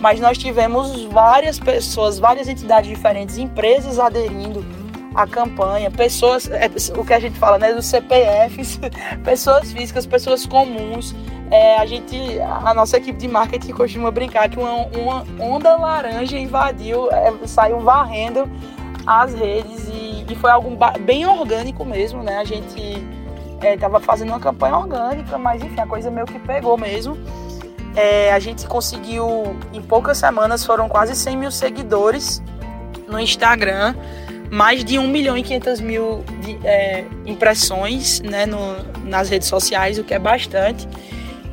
mas 0.00 0.20
nós 0.20 0.36
tivemos 0.36 1.04
várias 1.04 1.58
pessoas, 1.58 2.18
várias 2.18 2.48
entidades 2.48 2.90
diferentes, 2.90 3.38
empresas 3.38 3.98
aderindo 3.98 4.64
à 5.14 5.26
campanha, 5.26 5.90
pessoas, 5.90 6.50
é, 6.50 6.70
o 6.96 7.04
que 7.04 7.12
a 7.12 7.20
gente 7.20 7.38
fala, 7.38 7.58
né, 7.58 7.72
dos 7.72 7.86
CPFs, 7.86 8.80
pessoas 9.24 9.72
físicas, 9.72 10.06
pessoas 10.06 10.44
comuns. 10.46 11.14
É, 11.50 11.78
a 11.78 11.86
gente, 11.86 12.38
a 12.40 12.74
nossa 12.74 12.98
equipe 12.98 13.18
de 13.18 13.26
marketing 13.26 13.72
costuma 13.72 14.10
brincar 14.10 14.50
que 14.50 14.58
uma, 14.58 14.86
uma 14.88 15.24
onda 15.40 15.76
laranja 15.76 16.38
invadiu, 16.38 17.10
é, 17.10 17.32
saiu 17.46 17.80
varrendo 17.80 18.46
as 19.06 19.34
redes 19.34 19.88
e 19.88 20.18
e 20.30 20.34
foi 20.34 20.50
algo 20.50 20.76
bem 21.00 21.26
orgânico 21.26 21.84
mesmo, 21.84 22.22
né? 22.22 22.38
A 22.38 22.44
gente 22.44 23.04
estava 23.60 23.96
é, 23.96 24.00
fazendo 24.00 24.28
uma 24.28 24.40
campanha 24.40 24.76
orgânica, 24.76 25.38
mas 25.38 25.62
enfim, 25.62 25.80
a 25.80 25.86
coisa 25.86 26.10
meio 26.10 26.26
que 26.26 26.38
pegou 26.38 26.76
mesmo. 26.76 27.16
É, 27.96 28.32
a 28.32 28.38
gente 28.38 28.66
conseguiu, 28.66 29.56
em 29.72 29.80
poucas 29.80 30.18
semanas, 30.18 30.64
foram 30.64 30.88
quase 30.88 31.16
100 31.16 31.36
mil 31.36 31.50
seguidores 31.50 32.42
no 33.08 33.18
Instagram, 33.18 33.94
mais 34.50 34.84
de 34.84 34.98
1 34.98 35.08
milhão 35.08 35.36
e 35.36 35.42
500 35.42 35.80
mil 35.80 36.22
de, 36.42 36.58
é, 36.64 37.04
impressões 37.26 38.20
né, 38.20 38.46
no, 38.46 38.76
nas 39.04 39.28
redes 39.30 39.48
sociais, 39.48 39.98
o 39.98 40.04
que 40.04 40.14
é 40.14 40.18
bastante. 40.18 40.86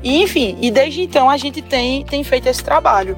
E, 0.04 0.22
enfim, 0.22 0.58
e 0.62 0.70
desde 0.70 1.02
então 1.02 1.30
a 1.30 1.38
gente 1.38 1.62
tem, 1.62 2.06
tem 2.06 2.24
feito 2.24 2.48
esse 2.48 2.64
trabalho. 2.64 3.18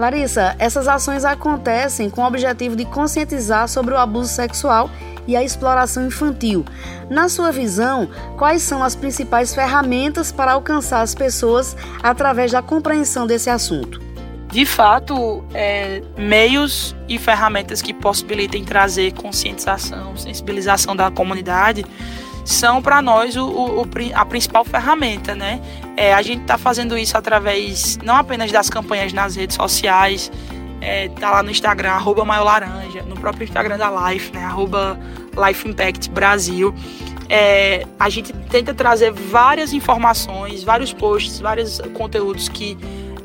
Larissa, 0.00 0.56
essas 0.58 0.88
ações 0.88 1.26
acontecem 1.26 2.08
com 2.08 2.22
o 2.22 2.26
objetivo 2.26 2.74
de 2.74 2.86
conscientizar 2.86 3.68
sobre 3.68 3.92
o 3.92 3.98
abuso 3.98 4.30
sexual 4.30 4.90
e 5.26 5.36
a 5.36 5.44
exploração 5.44 6.06
infantil. 6.06 6.64
Na 7.10 7.28
sua 7.28 7.52
visão, 7.52 8.08
quais 8.38 8.62
são 8.62 8.82
as 8.82 8.96
principais 8.96 9.54
ferramentas 9.54 10.32
para 10.32 10.52
alcançar 10.52 11.02
as 11.02 11.14
pessoas 11.14 11.76
através 12.02 12.50
da 12.50 12.62
compreensão 12.62 13.26
desse 13.26 13.50
assunto? 13.50 14.00
De 14.50 14.64
fato, 14.64 15.44
é, 15.52 16.02
meios 16.16 16.96
e 17.06 17.18
ferramentas 17.18 17.82
que 17.82 17.92
possibilitem 17.92 18.64
trazer 18.64 19.12
conscientização, 19.12 20.16
sensibilização 20.16 20.96
da 20.96 21.10
comunidade 21.10 21.84
são 22.44 22.82
para 22.82 23.00
nós 23.02 23.36
o, 23.36 23.46
o, 23.46 23.88
a 24.14 24.24
principal 24.24 24.64
ferramenta, 24.64 25.34
né? 25.34 25.60
É, 25.96 26.14
a 26.14 26.22
gente 26.22 26.42
está 26.42 26.56
fazendo 26.56 26.96
isso 26.96 27.16
através 27.16 27.98
não 27.98 28.16
apenas 28.16 28.50
das 28.50 28.70
campanhas 28.70 29.12
nas 29.12 29.36
redes 29.36 29.56
sociais, 29.56 30.30
é, 30.80 31.08
tá 31.08 31.30
lá 31.30 31.42
no 31.42 31.50
Instagram, 31.50 31.90
arroba 31.90 32.24
Laranja, 32.24 33.02
no 33.02 33.14
próprio 33.14 33.44
Instagram 33.44 33.76
da 33.76 34.10
Life, 34.10 34.32
né? 34.32 34.44
Arroba 34.44 34.98
Life 35.46 35.68
Impact 35.68 36.10
Brasil. 36.10 36.74
É, 37.28 37.86
a 37.98 38.08
gente 38.08 38.32
tenta 38.32 38.74
trazer 38.74 39.12
várias 39.12 39.72
informações, 39.72 40.64
vários 40.64 40.92
posts, 40.92 41.38
vários 41.38 41.80
conteúdos 41.94 42.48
que 42.48 42.76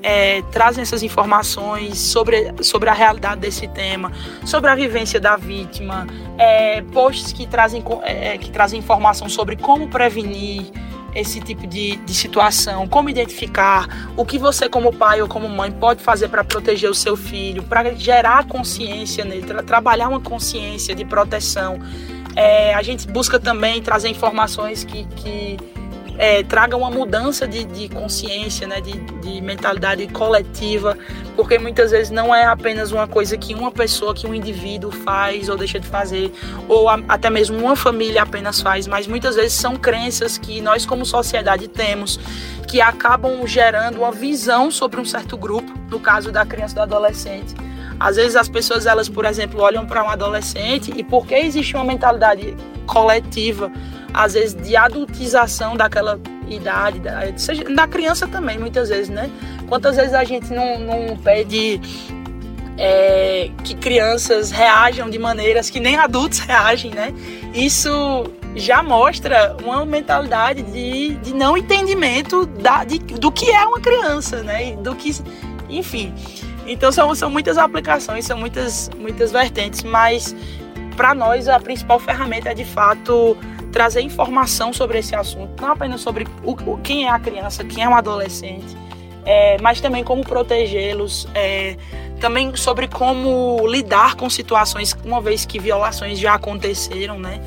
é, 0.06 0.44
trazem 0.52 0.84
essas 0.84 1.02
informações 1.02 1.98
sobre, 1.98 2.54
sobre 2.62 2.90
a 2.90 2.94
realidade 2.94 3.42
desse 3.42 3.68
tema, 3.68 4.12
sobre 4.46 4.70
a 4.70 4.76
vivência 4.76 5.20
da 5.20 5.36
vítima, 5.36 6.06
é, 6.38 6.84
posts 6.94 7.34
que 7.34 7.48
trazem, 7.48 7.84
é, 8.04 8.38
que 8.38 8.52
trazem 8.52 8.78
informação 8.78 9.28
sobre 9.28 9.56
como 9.56 9.88
prevenir 9.88 10.72
esse 11.16 11.42
tipo 11.42 11.66
de, 11.66 11.96
de 11.96 12.14
situação, 12.14 12.88
como 12.88 13.10
identificar 13.10 14.12
o 14.16 14.24
que 14.24 14.38
você, 14.38 14.70
como 14.70 14.94
pai 14.94 15.24
ou 15.24 15.28
como 15.28 15.50
mãe, 15.50 15.72
pode 15.72 16.04
fazer 16.04 16.28
para 16.28 16.44
proteger 16.44 16.90
o 16.90 16.94
seu 16.94 17.18
filho, 17.18 17.64
para 17.64 17.96
gerar 17.96 18.46
consciência 18.46 19.26
nele, 19.26 19.42
tra 19.42 19.64
trabalhar 19.64 20.10
uma 20.10 20.20
consciência 20.20 20.94
de 20.94 21.04
proteção. 21.04 21.80
É, 22.36 22.76
a 22.76 22.84
gente 22.84 23.08
busca 23.08 23.40
também 23.40 23.82
trazer 23.82 24.10
informações 24.10 24.84
que, 24.84 25.06
que 25.16 25.58
é, 26.18 26.44
traga 26.44 26.76
uma 26.78 26.90
mudança 26.90 27.48
de, 27.48 27.64
de 27.66 27.90
consciência, 27.90 28.68
né, 28.68 28.80
de, 28.80 28.94
de, 28.94 29.42
mentalidade 29.42 30.08
coletiva, 30.08 30.98
porque 31.36 31.60
muitas 31.60 31.92
vezes 31.92 32.10
não 32.10 32.34
é 32.34 32.46
apenas 32.46 32.92
uma 32.92 33.08
coisa 33.08 33.38
que 33.38 33.54
uma 33.54 33.72
pessoa, 33.72 34.14
que 34.14 34.26
um 34.26 34.34
indivíduo 34.34 34.92
faz 34.92 35.50
ou 35.50 35.58
deixa 35.58 35.80
de 35.80 35.88
fazer, 35.88 36.32
ou 36.68 36.88
a, 36.88 37.00
até 37.08 37.30
mesmo 37.30 37.58
uma 37.58 37.76
família 37.76 38.24
apenas 38.24 38.62
faz, 38.62 38.88
mas 38.88 39.08
muitas 39.08 39.36
vezes 39.36 39.54
são 39.54 39.76
crenças 39.76 40.38
que 40.38 40.62
nós 40.62 40.86
como 40.86 41.06
sociedade 41.06 41.68
temos 41.68 42.20
que 42.68 42.82
acabam 42.82 43.46
gerando 43.46 44.00
uma 44.00 44.12
visão 44.12 44.72
sobre 44.72 45.00
um 45.00 45.06
certo 45.06 45.38
grupo, 45.38 45.72
no 45.90 46.00
caso 46.00 46.32
da 46.32 46.46
criança 46.46 46.74
e 46.74 46.76
do 46.76 46.82
adolescente. 46.82 47.56
Às 48.00 48.18
vezes 48.18 48.36
as 48.36 48.50
pessoas, 48.50 48.86
elas, 48.86 49.08
por 49.08 49.24
exemplo, 49.26 49.62
olham 49.62 49.86
para 49.86 50.04
um 50.04 50.10
adolescente 50.10 50.92
e 50.96 51.04
porque 51.04 51.36
existe 51.36 51.76
uma 51.76 51.86
mentalidade 51.86 52.56
coletiva 52.86 53.72
às 54.16 54.34
vezes, 54.34 54.56
de 54.56 54.76
adultização 54.78 55.76
daquela 55.76 56.20
idade, 56.48 57.00
da, 57.00 57.38
seja, 57.38 57.64
da 57.66 57.86
criança 57.86 58.28
também, 58.28 58.58
muitas 58.58 58.90
vezes, 58.90 59.10
né? 59.10 59.30
Quantas 59.68 59.98
vezes 59.98 60.14
a 60.14 60.24
gente 60.24 60.54
não, 60.54 60.80
não 60.80 61.18
pede 61.18 61.82
é, 62.78 63.50
que 63.64 63.76
crianças 63.76 64.52
reajam 64.52 65.10
de 65.10 65.20
maneiras 65.20 65.70
que 65.70 65.80
nem 65.80 65.98
adultos 65.98 66.40
reagem, 66.48 66.92
né? 66.92 67.14
Isso 67.54 68.26
já 68.56 68.82
mostra 68.82 69.58
uma 69.62 69.86
mentalidade 69.86 70.62
de, 70.62 71.16
de 71.16 71.34
não 71.34 71.58
entendimento 71.58 72.46
da, 72.46 72.86
de, 72.86 73.00
do 73.00 73.30
que 73.30 73.52
é 73.52 73.66
uma 73.66 73.82
criança, 73.82 74.42
né? 74.44 74.78
Do 74.78 74.96
que, 74.96 75.14
enfim. 75.70 76.14
Então 76.66 76.90
são, 76.90 77.14
são 77.14 77.30
muitas 77.30 77.58
aplicações, 77.58 78.26
são 78.26 78.38
muitas, 78.38 78.90
muitas 78.98 79.32
vertentes, 79.32 79.84
mas 79.84 80.34
para 80.96 81.14
nós 81.14 81.50
a 81.50 81.60
principal 81.60 82.00
ferramenta 82.00 82.50
é 82.50 82.54
de 82.54 82.64
fato 82.64 83.38
trazer 83.76 84.00
informação 84.00 84.72
sobre 84.72 85.00
esse 85.00 85.14
assunto, 85.14 85.62
não 85.62 85.74
apenas 85.74 86.00
sobre 86.00 86.26
o, 86.46 86.78
quem 86.78 87.08
é 87.08 87.10
a 87.10 87.20
criança, 87.20 87.62
quem 87.62 87.84
é 87.84 87.90
um 87.90 87.94
adolescente, 87.94 88.74
é, 89.26 89.58
mas 89.62 89.82
também 89.82 90.02
como 90.02 90.24
protegê-los, 90.24 91.28
é, 91.36 91.76
também 92.22 92.56
sobre 92.56 92.88
como 92.88 93.68
lidar 93.68 94.16
com 94.16 94.30
situações, 94.30 94.96
uma 95.04 95.20
vez 95.20 95.44
que 95.44 95.60
violações 95.60 96.18
já 96.18 96.36
aconteceram, 96.36 97.20
né? 97.20 97.42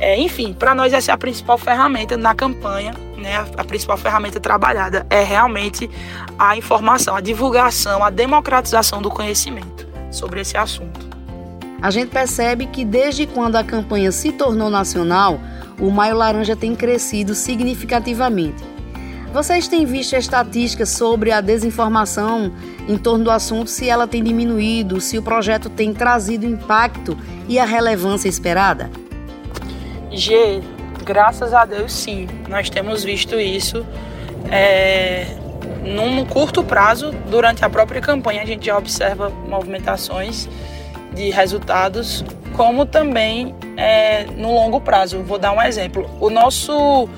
É, 0.00 0.18
enfim, 0.18 0.52
para 0.52 0.74
nós 0.74 0.92
essa 0.92 1.12
é 1.12 1.14
a 1.14 1.16
principal 1.16 1.56
ferramenta 1.56 2.16
na 2.16 2.34
campanha, 2.34 2.92
né? 3.16 3.36
A 3.56 3.62
principal 3.62 3.96
ferramenta 3.96 4.40
trabalhada 4.40 5.06
é 5.08 5.22
realmente 5.22 5.88
a 6.36 6.56
informação, 6.56 7.14
a 7.14 7.20
divulgação, 7.20 8.02
a 8.02 8.10
democratização 8.10 9.00
do 9.00 9.10
conhecimento 9.10 9.86
sobre 10.10 10.40
esse 10.40 10.56
assunto. 10.56 11.06
A 11.80 11.92
gente 11.92 12.10
percebe 12.10 12.66
que 12.66 12.84
desde 12.84 13.28
quando 13.28 13.54
a 13.54 13.62
campanha 13.62 14.10
se 14.10 14.32
tornou 14.32 14.68
nacional, 14.68 15.38
o 15.78 15.90
Maio 15.90 16.16
Laranja 16.16 16.56
tem 16.56 16.74
crescido 16.74 17.34
significativamente. 17.34 18.62
Vocês 19.32 19.68
têm 19.68 19.84
visto 19.84 20.16
estatísticas 20.16 20.88
sobre 20.88 21.30
a 21.30 21.40
desinformação 21.40 22.50
em 22.88 22.96
torno 22.96 23.24
do 23.24 23.30
assunto, 23.30 23.68
se 23.68 23.88
ela 23.88 24.06
tem 24.06 24.22
diminuído, 24.22 25.00
se 25.00 25.18
o 25.18 25.22
projeto 25.22 25.68
tem 25.68 25.92
trazido 25.92 26.46
impacto 26.46 27.16
e 27.46 27.58
a 27.58 27.64
relevância 27.64 28.28
esperada? 28.28 28.90
G, 30.10 30.62
graças 31.04 31.52
a 31.52 31.66
Deus, 31.66 31.92
sim. 31.92 32.26
Nós 32.48 32.70
temos 32.70 33.04
visto 33.04 33.38
isso. 33.38 33.84
É, 34.50 35.26
num 35.84 36.24
curto 36.24 36.64
prazo, 36.64 37.12
durante 37.30 37.64
a 37.64 37.68
própria 37.70 38.00
campanha, 38.00 38.42
a 38.42 38.46
gente 38.46 38.66
já 38.66 38.78
observa 38.78 39.30
movimentações 39.46 40.48
de 41.14 41.30
resultados, 41.30 42.24
como 42.58 42.84
também 42.84 43.54
é, 43.76 44.24
no 44.36 44.52
longo 44.52 44.80
prazo. 44.80 45.22
Vou 45.22 45.38
dar 45.38 45.52
um 45.52 45.62
exemplo. 45.62 46.10
O 46.20 46.28
nosso 46.28 47.08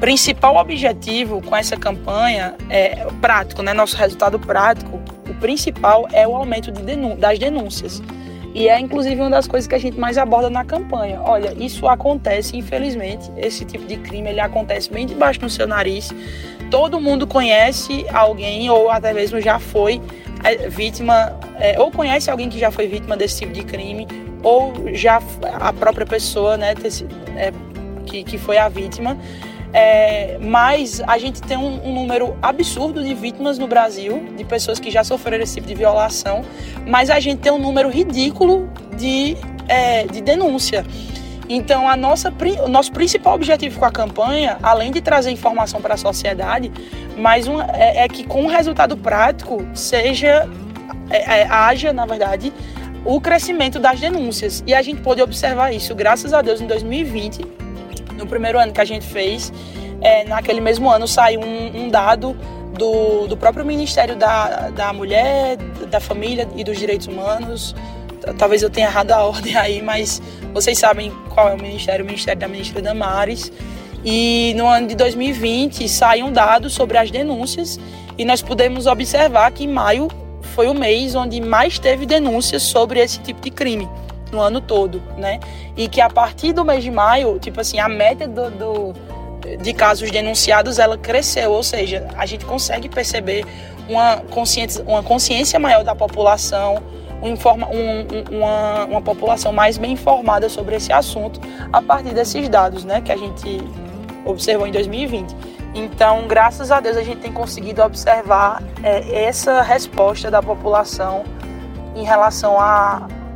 principal 0.00 0.56
objetivo 0.56 1.42
com 1.42 1.54
essa 1.54 1.76
campanha 1.76 2.54
é 2.70 3.06
prático, 3.20 3.62
né? 3.62 3.74
Nosso 3.74 3.98
resultado 3.98 4.38
prático, 4.40 4.98
o 5.28 5.34
principal 5.34 6.08
é 6.10 6.26
o 6.26 6.34
aumento 6.34 6.72
de 6.72 6.82
das 7.16 7.38
denúncias. 7.38 8.02
E 8.54 8.66
é 8.66 8.80
inclusive 8.80 9.20
uma 9.20 9.28
das 9.28 9.46
coisas 9.46 9.68
que 9.68 9.74
a 9.74 9.78
gente 9.78 10.00
mais 10.00 10.16
aborda 10.16 10.48
na 10.48 10.64
campanha. 10.64 11.20
Olha, 11.22 11.52
isso 11.54 11.86
acontece, 11.86 12.56
infelizmente, 12.56 13.30
esse 13.36 13.66
tipo 13.66 13.86
de 13.86 13.98
crime 13.98 14.30
ele 14.30 14.40
acontece 14.40 14.90
bem 14.90 15.04
debaixo 15.04 15.38
do 15.38 15.50
seu 15.50 15.68
nariz. 15.68 16.14
Todo 16.70 16.98
mundo 16.98 17.26
conhece 17.26 18.06
alguém 18.10 18.70
ou 18.70 18.90
até 18.90 19.12
mesmo 19.12 19.38
já 19.38 19.58
foi 19.58 20.00
é, 20.42 20.70
vítima, 20.70 21.38
é, 21.60 21.78
ou 21.78 21.90
conhece 21.90 22.30
alguém 22.30 22.48
que 22.48 22.58
já 22.58 22.70
foi 22.70 22.88
vítima 22.88 23.18
desse 23.18 23.40
tipo 23.40 23.52
de 23.52 23.64
crime, 23.64 24.08
ou 24.42 24.72
já 24.92 25.20
a 25.60 25.72
própria 25.72 26.06
pessoa, 26.06 26.56
né, 26.56 26.74
é, 27.36 27.52
que, 28.06 28.24
que 28.24 28.38
foi 28.38 28.58
a 28.58 28.68
vítima. 28.68 29.16
É, 29.74 30.36
mas 30.38 31.00
a 31.06 31.16
gente 31.16 31.40
tem 31.40 31.56
um, 31.56 31.88
um, 31.88 31.94
número 31.94 32.36
absurdo 32.42 33.02
de 33.02 33.14
vítimas 33.14 33.58
no 33.58 33.66
Brasil, 33.66 34.22
de 34.36 34.44
pessoas 34.44 34.78
que 34.78 34.90
já 34.90 35.02
sofreram 35.02 35.42
esse 35.42 35.54
tipo 35.54 35.66
de 35.66 35.74
violação, 35.74 36.44
mas 36.86 37.08
a 37.08 37.18
gente 37.18 37.40
tem 37.40 37.50
um 37.50 37.58
número 37.58 37.88
ridículo 37.88 38.68
de, 38.94 39.34
é, 39.66 40.04
de 40.06 40.20
denúncia. 40.20 40.84
Então, 41.48 41.88
a 41.88 41.96
nossa, 41.96 42.32
o 42.64 42.68
nosso 42.68 42.92
principal 42.92 43.34
objetivo 43.34 43.78
com 43.78 43.84
a 43.84 43.90
campanha, 43.90 44.58
além 44.62 44.92
de 44.92 45.00
trazer 45.00 45.30
informação 45.30 45.80
para 45.80 45.94
a 45.94 45.96
sociedade, 45.96 46.70
mas 47.16 47.46
um, 47.46 47.60
é, 47.60 48.04
é, 48.04 48.08
que 48.08 48.24
com 48.24 48.44
o 48.44 48.48
resultado 48.48 48.96
prático 48.96 49.64
seja, 49.74 50.48
é, 51.10 51.40
é, 51.40 51.46
haja, 51.46 51.92
na 51.92 52.06
verdade, 52.06 52.52
o 53.04 53.20
crescimento 53.20 53.78
das 53.78 53.98
denúncias. 54.00 54.62
E 54.66 54.74
a 54.74 54.82
gente 54.82 55.00
pôde 55.00 55.22
observar 55.22 55.72
isso, 55.72 55.94
graças 55.94 56.32
a 56.32 56.42
Deus, 56.42 56.60
em 56.60 56.66
2020 56.66 57.62
no 58.22 58.26
primeiro 58.26 58.58
ano 58.58 58.72
que 58.72 58.80
a 58.80 58.84
gente 58.84 59.06
fez, 59.06 59.52
é, 60.00 60.24
naquele 60.24 60.60
mesmo 60.60 60.90
ano 60.90 61.06
saiu 61.06 61.40
um, 61.40 61.84
um 61.84 61.88
dado 61.88 62.36
do, 62.76 63.26
do 63.26 63.36
próprio 63.36 63.64
Ministério 63.64 64.16
da, 64.16 64.70
da 64.70 64.92
Mulher, 64.92 65.56
da 65.90 66.00
Família 66.00 66.48
e 66.56 66.64
dos 66.64 66.78
Direitos 66.78 67.06
Humanos. 67.06 67.74
Talvez 68.38 68.62
eu 68.62 68.70
tenha 68.70 68.86
errado 68.86 69.12
a 69.12 69.22
ordem 69.24 69.56
aí, 69.56 69.82
mas 69.82 70.22
vocês 70.54 70.78
sabem 70.78 71.12
qual 71.30 71.48
é 71.48 71.54
o 71.54 71.58
ministério, 71.60 72.04
o 72.04 72.06
Ministério 72.06 72.40
da 72.40 72.48
Ministra 72.48 72.80
Damares. 72.80 73.52
E 74.04 74.52
no 74.56 74.66
ano 74.66 74.88
de 74.88 74.96
2020 74.96 75.88
saiu 75.88 76.26
um 76.26 76.32
dado 76.32 76.68
sobre 76.68 76.98
as 76.98 77.10
denúncias 77.10 77.78
e 78.18 78.24
nós 78.24 78.42
pudemos 78.42 78.86
observar 78.86 79.50
que 79.52 79.66
maio 79.66 80.08
foi 80.52 80.68
o 80.68 80.74
mês 80.74 81.14
onde 81.14 81.40
mais 81.40 81.78
teve 81.78 82.06
denúncias 82.06 82.62
sobre 82.62 83.00
esse 83.00 83.18
tipo 83.20 83.40
de 83.40 83.50
crime 83.50 83.88
no 84.30 84.40
ano 84.40 84.60
todo, 84.60 85.02
né? 85.16 85.40
E 85.76 85.88
que 85.88 86.00
a 86.00 86.08
partir 86.08 86.52
do 86.52 86.64
mês 86.64 86.82
de 86.82 86.90
maio, 86.90 87.38
tipo 87.38 87.60
assim, 87.60 87.78
a 87.78 87.88
média 87.88 88.26
do, 88.26 88.50
do 88.50 88.94
de 89.60 89.72
casos 89.72 90.10
denunciados 90.10 90.78
ela 90.78 90.96
cresceu, 90.96 91.50
ou 91.50 91.62
seja, 91.62 92.08
a 92.16 92.24
gente 92.26 92.44
consegue 92.44 92.88
perceber 92.88 93.44
uma 93.88 94.18
consciência, 94.30 94.84
uma 94.86 95.02
consciência 95.02 95.58
maior 95.58 95.82
da 95.82 95.94
população, 95.94 96.82
um, 97.22 97.32
um, 97.32 98.36
uma, 98.38 98.84
uma 98.84 99.02
população 99.02 99.52
mais 99.52 99.76
bem 99.76 99.92
informada 99.92 100.48
sobre 100.48 100.76
esse 100.76 100.92
assunto 100.92 101.40
a 101.72 101.82
partir 101.82 102.14
desses 102.14 102.48
dados, 102.48 102.84
né, 102.84 103.00
que 103.00 103.12
a 103.12 103.16
gente 103.16 103.60
observou 104.24 104.66
em 104.66 104.72
2020. 104.72 105.34
Então, 105.74 106.26
graças 106.28 106.70
a 106.70 106.80
Deus, 106.80 106.96
a 106.96 107.02
gente 107.02 107.20
tem 107.20 107.32
conseguido 107.32 107.82
observar 107.82 108.62
é, 108.82 109.24
essa 109.24 109.62
resposta 109.62 110.30
da 110.30 110.42
população 110.42 111.24
em 111.96 112.04
relação 112.04 112.56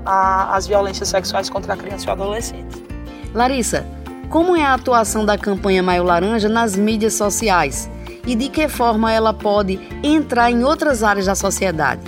as 0.05 0.67
violências 0.67 1.09
sexuais 1.09 1.51
contra 1.51 1.75
a 1.75 1.77
criança 1.77 2.07
e 2.07 2.09
o 2.09 2.13
adolescente. 2.13 2.83
Larissa, 3.35 3.87
como 4.29 4.57
é 4.57 4.63
a 4.63 4.75
atuação 4.75 5.25
da 5.25 5.39
campanha 5.39 5.83
Maio 5.83 6.05
Laranja 6.05 6.49
nas 6.49 6.77
mídias 6.77 7.15
sociais 7.15 7.91
e 8.27 8.35
de 8.35 8.49
que 8.49 8.69
forma 8.69 9.13
ela 9.13 9.33
pode 9.33 9.81
entrar 10.03 10.51
em 10.51 10.65
outras 10.65 11.03
áreas 11.03 11.27
da 11.27 11.35
sociedade? 11.35 12.03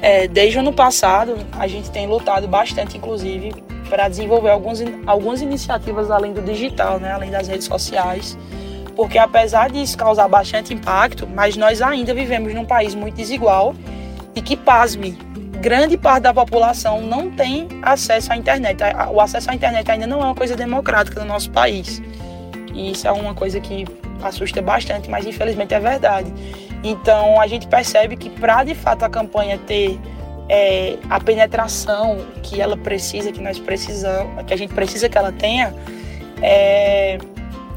É, 0.00 0.26
desde 0.26 0.58
o 0.58 0.60
ano 0.60 0.72
passado, 0.72 1.36
a 1.58 1.66
gente 1.66 1.90
tem 1.90 2.06
lutado 2.06 2.48
bastante, 2.48 2.96
inclusive, 2.96 3.54
para 3.88 4.08
desenvolver 4.08 4.50
alguns, 4.50 4.80
algumas 5.06 5.40
iniciativas 5.40 6.10
além 6.10 6.32
do 6.32 6.42
digital, 6.42 6.98
né, 6.98 7.12
além 7.12 7.30
das 7.30 7.46
redes 7.46 7.66
sociais, 7.66 8.36
porque 8.96 9.18
apesar 9.18 9.70
disso 9.70 9.96
causar 9.96 10.28
bastante 10.28 10.74
impacto, 10.74 11.26
mas 11.26 11.56
nós 11.56 11.80
ainda 11.80 12.14
vivemos 12.14 12.54
num 12.54 12.64
país 12.64 12.94
muito 12.94 13.14
desigual 13.14 13.74
e 14.34 14.40
que, 14.40 14.56
pasme, 14.56 15.18
grande 15.60 15.96
parte 15.96 16.24
da 16.24 16.34
população 16.34 17.00
não 17.02 17.30
tem 17.30 17.68
acesso 17.82 18.32
à 18.32 18.36
internet. 18.36 18.82
O 19.12 19.20
acesso 19.20 19.50
à 19.50 19.54
internet 19.54 19.90
ainda 19.90 20.06
não 20.06 20.20
é 20.20 20.24
uma 20.24 20.34
coisa 20.34 20.56
democrática 20.56 21.20
no 21.20 21.26
nosso 21.26 21.50
país. 21.50 22.02
E 22.74 22.92
isso 22.92 23.06
é 23.06 23.12
uma 23.12 23.34
coisa 23.34 23.60
que 23.60 23.86
assusta 24.22 24.62
bastante, 24.62 25.10
mas 25.10 25.26
infelizmente 25.26 25.74
é 25.74 25.80
verdade. 25.80 26.32
Então 26.82 27.40
a 27.40 27.46
gente 27.46 27.66
percebe 27.66 28.16
que 28.16 28.28
para 28.28 28.64
de 28.64 28.74
fato 28.74 29.04
a 29.04 29.08
campanha 29.08 29.58
ter 29.58 29.98
é, 30.48 30.98
a 31.08 31.20
penetração 31.20 32.18
que 32.42 32.60
ela 32.60 32.76
precisa, 32.76 33.30
que 33.30 33.40
nós 33.40 33.58
precisamos, 33.58 34.44
que 34.44 34.52
a 34.52 34.56
gente 34.56 34.74
precisa 34.74 35.08
que 35.08 35.16
ela 35.16 35.32
tenha, 35.32 35.74
é, 36.42 37.18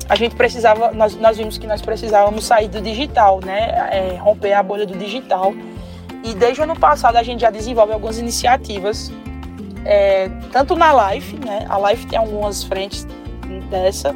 a 0.07 0.15
gente 0.15 0.35
precisava, 0.35 0.91
nós, 0.91 1.15
nós 1.15 1.37
vimos 1.37 1.57
que 1.57 1.65
nós 1.65 1.81
precisávamos 1.81 2.45
sair 2.45 2.67
do 2.67 2.81
digital, 2.81 3.39
né? 3.43 3.89
É, 3.91 4.17
romper 4.17 4.53
a 4.53 4.61
bolha 4.61 4.85
do 4.85 4.97
digital 4.97 5.53
e 6.25 6.33
desde 6.33 6.59
o 6.59 6.63
ano 6.63 6.75
passado 6.75 7.17
a 7.17 7.23
gente 7.23 7.41
já 7.41 7.51
desenvolve 7.51 7.93
algumas 7.93 8.17
iniciativas, 8.17 9.11
é, 9.85 10.27
tanto 10.51 10.75
na 10.75 11.11
Life, 11.11 11.37
né? 11.37 11.67
A 11.69 11.91
Life 11.91 12.07
tem 12.07 12.17
algumas 12.17 12.63
frentes 12.63 13.07
dessa, 13.69 14.15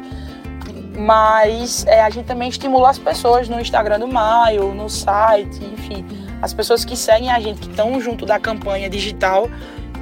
mas 0.98 1.86
é, 1.86 2.02
a 2.02 2.10
gente 2.10 2.26
também 2.26 2.48
estimula 2.48 2.90
as 2.90 2.98
pessoas 2.98 3.48
no 3.48 3.60
Instagram 3.60 4.00
do 4.00 4.08
Maio, 4.08 4.74
no 4.74 4.90
site, 4.90 5.64
enfim, 5.64 6.04
as 6.42 6.52
pessoas 6.52 6.84
que 6.84 6.96
seguem 6.96 7.30
a 7.30 7.38
gente, 7.38 7.60
que 7.60 7.70
estão 7.70 8.00
junto 8.00 8.26
da 8.26 8.40
campanha 8.40 8.90
digital, 8.90 9.48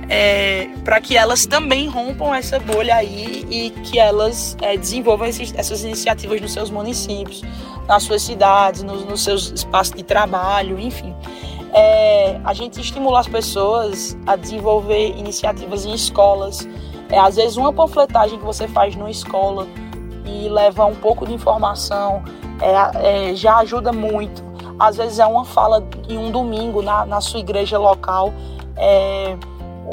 é, 0.09 0.69
para 0.85 1.01
que 1.01 1.17
elas 1.17 1.47
também 1.47 1.87
rompam 1.87 2.35
essa 2.35 2.59
bolha 2.59 2.97
aí 2.97 3.47
e 3.51 3.71
que 3.71 3.99
elas 3.99 4.57
é, 4.63 4.77
desenvolvam 4.77 5.27
esses, 5.27 5.55
essas 5.57 5.83
iniciativas 5.83 6.41
nos 6.41 6.53
seus 6.53 6.71
municípios, 6.71 7.43
nas 7.87 8.03
suas 8.03 8.23
cidades, 8.23 8.83
nos, 8.83 9.23
seus 9.23 9.51
espaços 9.51 9.95
de 9.95 10.03
trabalho, 10.03 10.79
enfim 10.79 11.15
é, 11.73 12.41
a 12.45 12.53
gente 12.55 12.81
estimula 12.81 13.21
as 13.21 13.29
pessoas 13.29 14.17
a 14.27 14.37
desenvolver 14.37 15.17
iniciativas 15.17 15.85
em 15.85 15.95
escolas. 15.95 16.67
É, 17.11 17.19
às 17.19 17.37
vezes, 17.37 17.57
uma 17.57 17.73
panfletagem 17.73 18.39
que 18.39 18.45
você 18.45 18.67
faz 18.69 18.95
numa 18.97 19.11
escola 19.11 19.67
e 20.25 20.49
leva 20.49 20.85
um 20.85 20.95
pouco 20.95 21.27
de 21.27 21.33
informação 21.33 22.23
é, 22.61 23.31
é, 23.31 23.35
já 23.35 23.59
ajuda 23.59 23.93
muito. 23.93 24.43
Às 24.79 24.97
vezes, 24.97 25.19
é 25.19 25.27
uma 25.27 25.45
fala 25.45 25.87
em 26.09 26.17
um 26.17 26.31
domingo 26.31 26.83
na, 26.83 27.05
na 27.05 27.21
sua 27.21 27.41
igreja 27.41 27.79
local. 27.79 28.33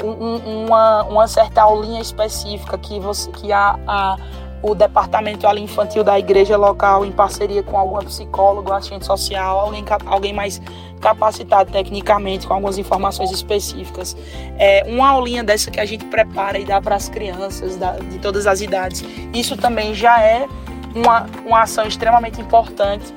Um, 0.02 0.64
uma, 0.66 1.02
uma 1.04 1.28
certa 1.28 1.62
aulinha 1.62 2.00
específica 2.00 2.76
que, 2.76 3.00
você, 3.00 3.30
que 3.30 3.52
a, 3.52 3.78
a 3.86 4.16
o 4.62 4.74
departamento 4.74 5.46
ali 5.46 5.62
infantil 5.62 6.02
da 6.02 6.18
igreja 6.18 6.56
local 6.56 7.04
em 7.04 7.12
parceria 7.12 7.62
com 7.62 7.78
algum 7.78 7.98
psicólogo, 7.98 8.72
assistente 8.72 9.06
social, 9.06 9.60
alguém, 9.60 9.84
alguém 10.06 10.32
mais 10.32 10.60
capacitado 11.00 11.70
tecnicamente 11.70 12.46
com 12.46 12.54
algumas 12.54 12.78
informações 12.78 13.30
específicas. 13.30 14.16
É 14.58 14.84
uma 14.88 15.08
aulinha 15.10 15.44
dessa 15.44 15.70
que 15.70 15.78
a 15.78 15.84
gente 15.84 16.04
prepara 16.06 16.58
e 16.58 16.64
dá 16.64 16.80
para 16.80 16.96
as 16.96 17.08
crianças 17.08 17.76
da, 17.76 17.92
de 17.92 18.18
todas 18.18 18.46
as 18.46 18.60
idades. 18.60 19.04
Isso 19.32 19.56
também 19.56 19.94
já 19.94 20.20
é 20.20 20.48
uma, 20.94 21.26
uma 21.44 21.62
ação 21.62 21.86
extremamente 21.86 22.40
importante 22.40 23.14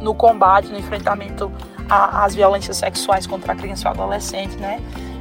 no 0.00 0.14
combate, 0.14 0.68
no 0.68 0.78
enfrentamento 0.78 1.50
às 1.88 2.34
violências 2.34 2.76
sexuais 2.76 3.26
contra 3.26 3.52
a 3.52 3.56
criança 3.56 3.88
e 3.88 3.88
o 3.88 3.90
adolescente, 3.90 4.56
né? 4.56 4.80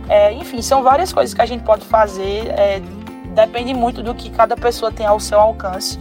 É, 0.09 0.33
enfim, 0.33 0.61
são 0.61 0.83
várias 0.83 1.11
coisas 1.11 1.33
que 1.33 1.41
a 1.41 1.45
gente 1.45 1.63
pode 1.63 1.85
fazer. 1.85 2.47
É, 2.49 2.81
depende 3.33 3.73
muito 3.73 4.03
do 4.03 4.13
que 4.13 4.29
cada 4.29 4.55
pessoa 4.55 4.91
tem 4.91 5.05
ao 5.05 5.19
seu 5.19 5.39
alcance. 5.39 5.99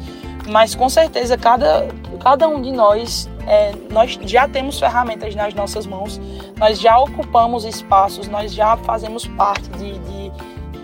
Mas 0.48 0.74
com 0.74 0.88
certeza 0.88 1.36
cada, 1.36 1.86
cada 2.20 2.48
um 2.48 2.60
de 2.60 2.72
nós, 2.72 3.28
é, 3.46 3.72
nós 3.90 4.18
já 4.24 4.48
temos 4.48 4.78
ferramentas 4.78 5.34
nas 5.34 5.54
nossas 5.54 5.86
mãos, 5.86 6.20
nós 6.58 6.80
já 6.80 6.98
ocupamos 6.98 7.64
espaços, 7.64 8.26
nós 8.26 8.52
já 8.52 8.76
fazemos 8.78 9.24
parte 9.26 9.68
de, 9.70 9.98
de 10.00 10.32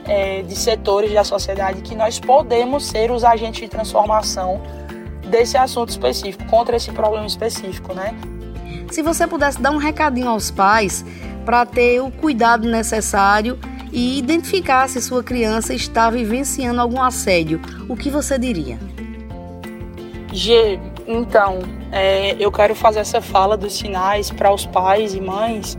é, 0.08 0.42
de 0.42 0.56
setores 0.56 1.12
da 1.12 1.22
sociedade 1.22 1.82
que 1.82 1.94
nós 1.94 2.18
podemos 2.18 2.86
ser 2.86 3.10
os 3.10 3.22
agentes 3.22 3.60
de 3.60 3.68
transformação 3.68 4.60
desse 5.28 5.58
assunto 5.58 5.90
específico, 5.90 6.44
contra 6.46 6.76
esse 6.76 6.90
problema 6.90 7.26
específico, 7.26 7.92
né? 7.92 8.14
Se 8.90 9.02
você 9.02 9.26
pudesse 9.26 9.60
dar 9.60 9.70
um 9.70 9.76
recadinho 9.76 10.30
aos 10.30 10.50
pais 10.50 11.04
para 11.48 11.64
ter 11.64 11.98
o 12.02 12.10
cuidado 12.10 12.68
necessário 12.68 13.58
e 13.90 14.18
identificar 14.18 14.86
se 14.86 15.00
sua 15.00 15.22
criança 15.24 15.72
está 15.72 16.10
vivenciando 16.10 16.78
algum 16.78 17.00
assédio, 17.00 17.58
o 17.88 17.96
que 17.96 18.10
você 18.10 18.38
diria? 18.38 18.78
G, 20.30 20.78
então, 21.06 21.60
é, 21.90 22.36
eu 22.38 22.52
quero 22.52 22.74
fazer 22.74 23.00
essa 23.00 23.22
fala 23.22 23.56
dos 23.56 23.78
sinais 23.78 24.30
para 24.30 24.52
os 24.52 24.66
pais 24.66 25.14
e 25.14 25.22
mães, 25.22 25.78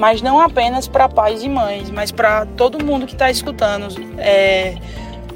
mas 0.00 0.20
não 0.20 0.40
apenas 0.40 0.88
para 0.88 1.08
pais 1.08 1.44
e 1.44 1.48
mães, 1.48 1.90
mas 1.90 2.10
para 2.10 2.44
todo 2.44 2.84
mundo 2.84 3.06
que 3.06 3.12
está 3.12 3.30
escutando. 3.30 3.86
É, 4.18 4.74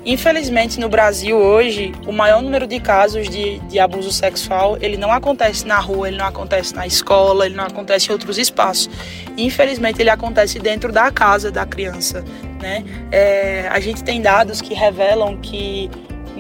Infelizmente, 0.04 0.80
no 0.80 0.88
Brasil 0.88 1.36
hoje, 1.36 1.92
o 2.06 2.12
maior 2.12 2.40
número 2.40 2.66
de 2.66 2.80
casos 2.80 3.28
de, 3.28 3.58
de 3.60 3.78
abuso 3.78 4.10
sexual, 4.10 4.78
ele 4.80 4.96
não 4.96 5.12
acontece 5.12 5.66
na 5.66 5.78
rua, 5.78 6.08
ele 6.08 6.16
não 6.16 6.26
acontece 6.26 6.74
na 6.74 6.86
escola, 6.86 7.46
ele 7.46 7.54
não 7.54 7.64
acontece 7.64 8.08
em 8.08 8.12
outros 8.12 8.38
espaços. 8.38 8.88
Infelizmente, 9.36 10.00
ele 10.00 10.10
acontece 10.10 10.58
dentro 10.58 10.92
da 10.92 11.10
casa 11.10 11.50
da 11.50 11.66
criança, 11.66 12.24
né? 12.60 12.84
É, 13.10 13.68
a 13.70 13.80
gente 13.80 14.02
tem 14.02 14.22
dados 14.22 14.60
que 14.60 14.72
revelam 14.72 15.36
que 15.36 15.90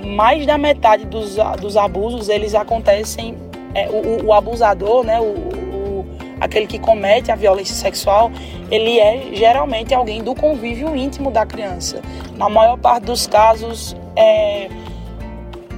mais 0.04 0.46
da 0.46 0.56
metade 0.56 1.04
dos, 1.04 1.36
dos 1.60 1.76
abusos, 1.76 2.28
eles 2.28 2.54
acontecem, 2.54 3.36
é, 3.74 3.88
o, 3.88 4.26
o, 4.26 4.32
abusador, 4.32 5.04
né? 5.04 5.20
O, 5.20 5.67
aquele 6.40 6.66
que 6.66 6.78
comete 6.78 7.30
a 7.30 7.34
violência 7.34 7.74
sexual, 7.74 8.30
ele 8.70 8.98
é 8.98 9.30
geralmente 9.32 9.94
alguém 9.94 10.22
do 10.22 10.34
convívio 10.34 10.94
íntimo 10.94 11.30
da 11.30 11.44
criança. 11.44 12.00
Na 12.36 12.48
maior 12.48 12.76
parte 12.78 13.04
dos 13.04 13.26
casos, 13.26 13.96
é, 14.16 14.68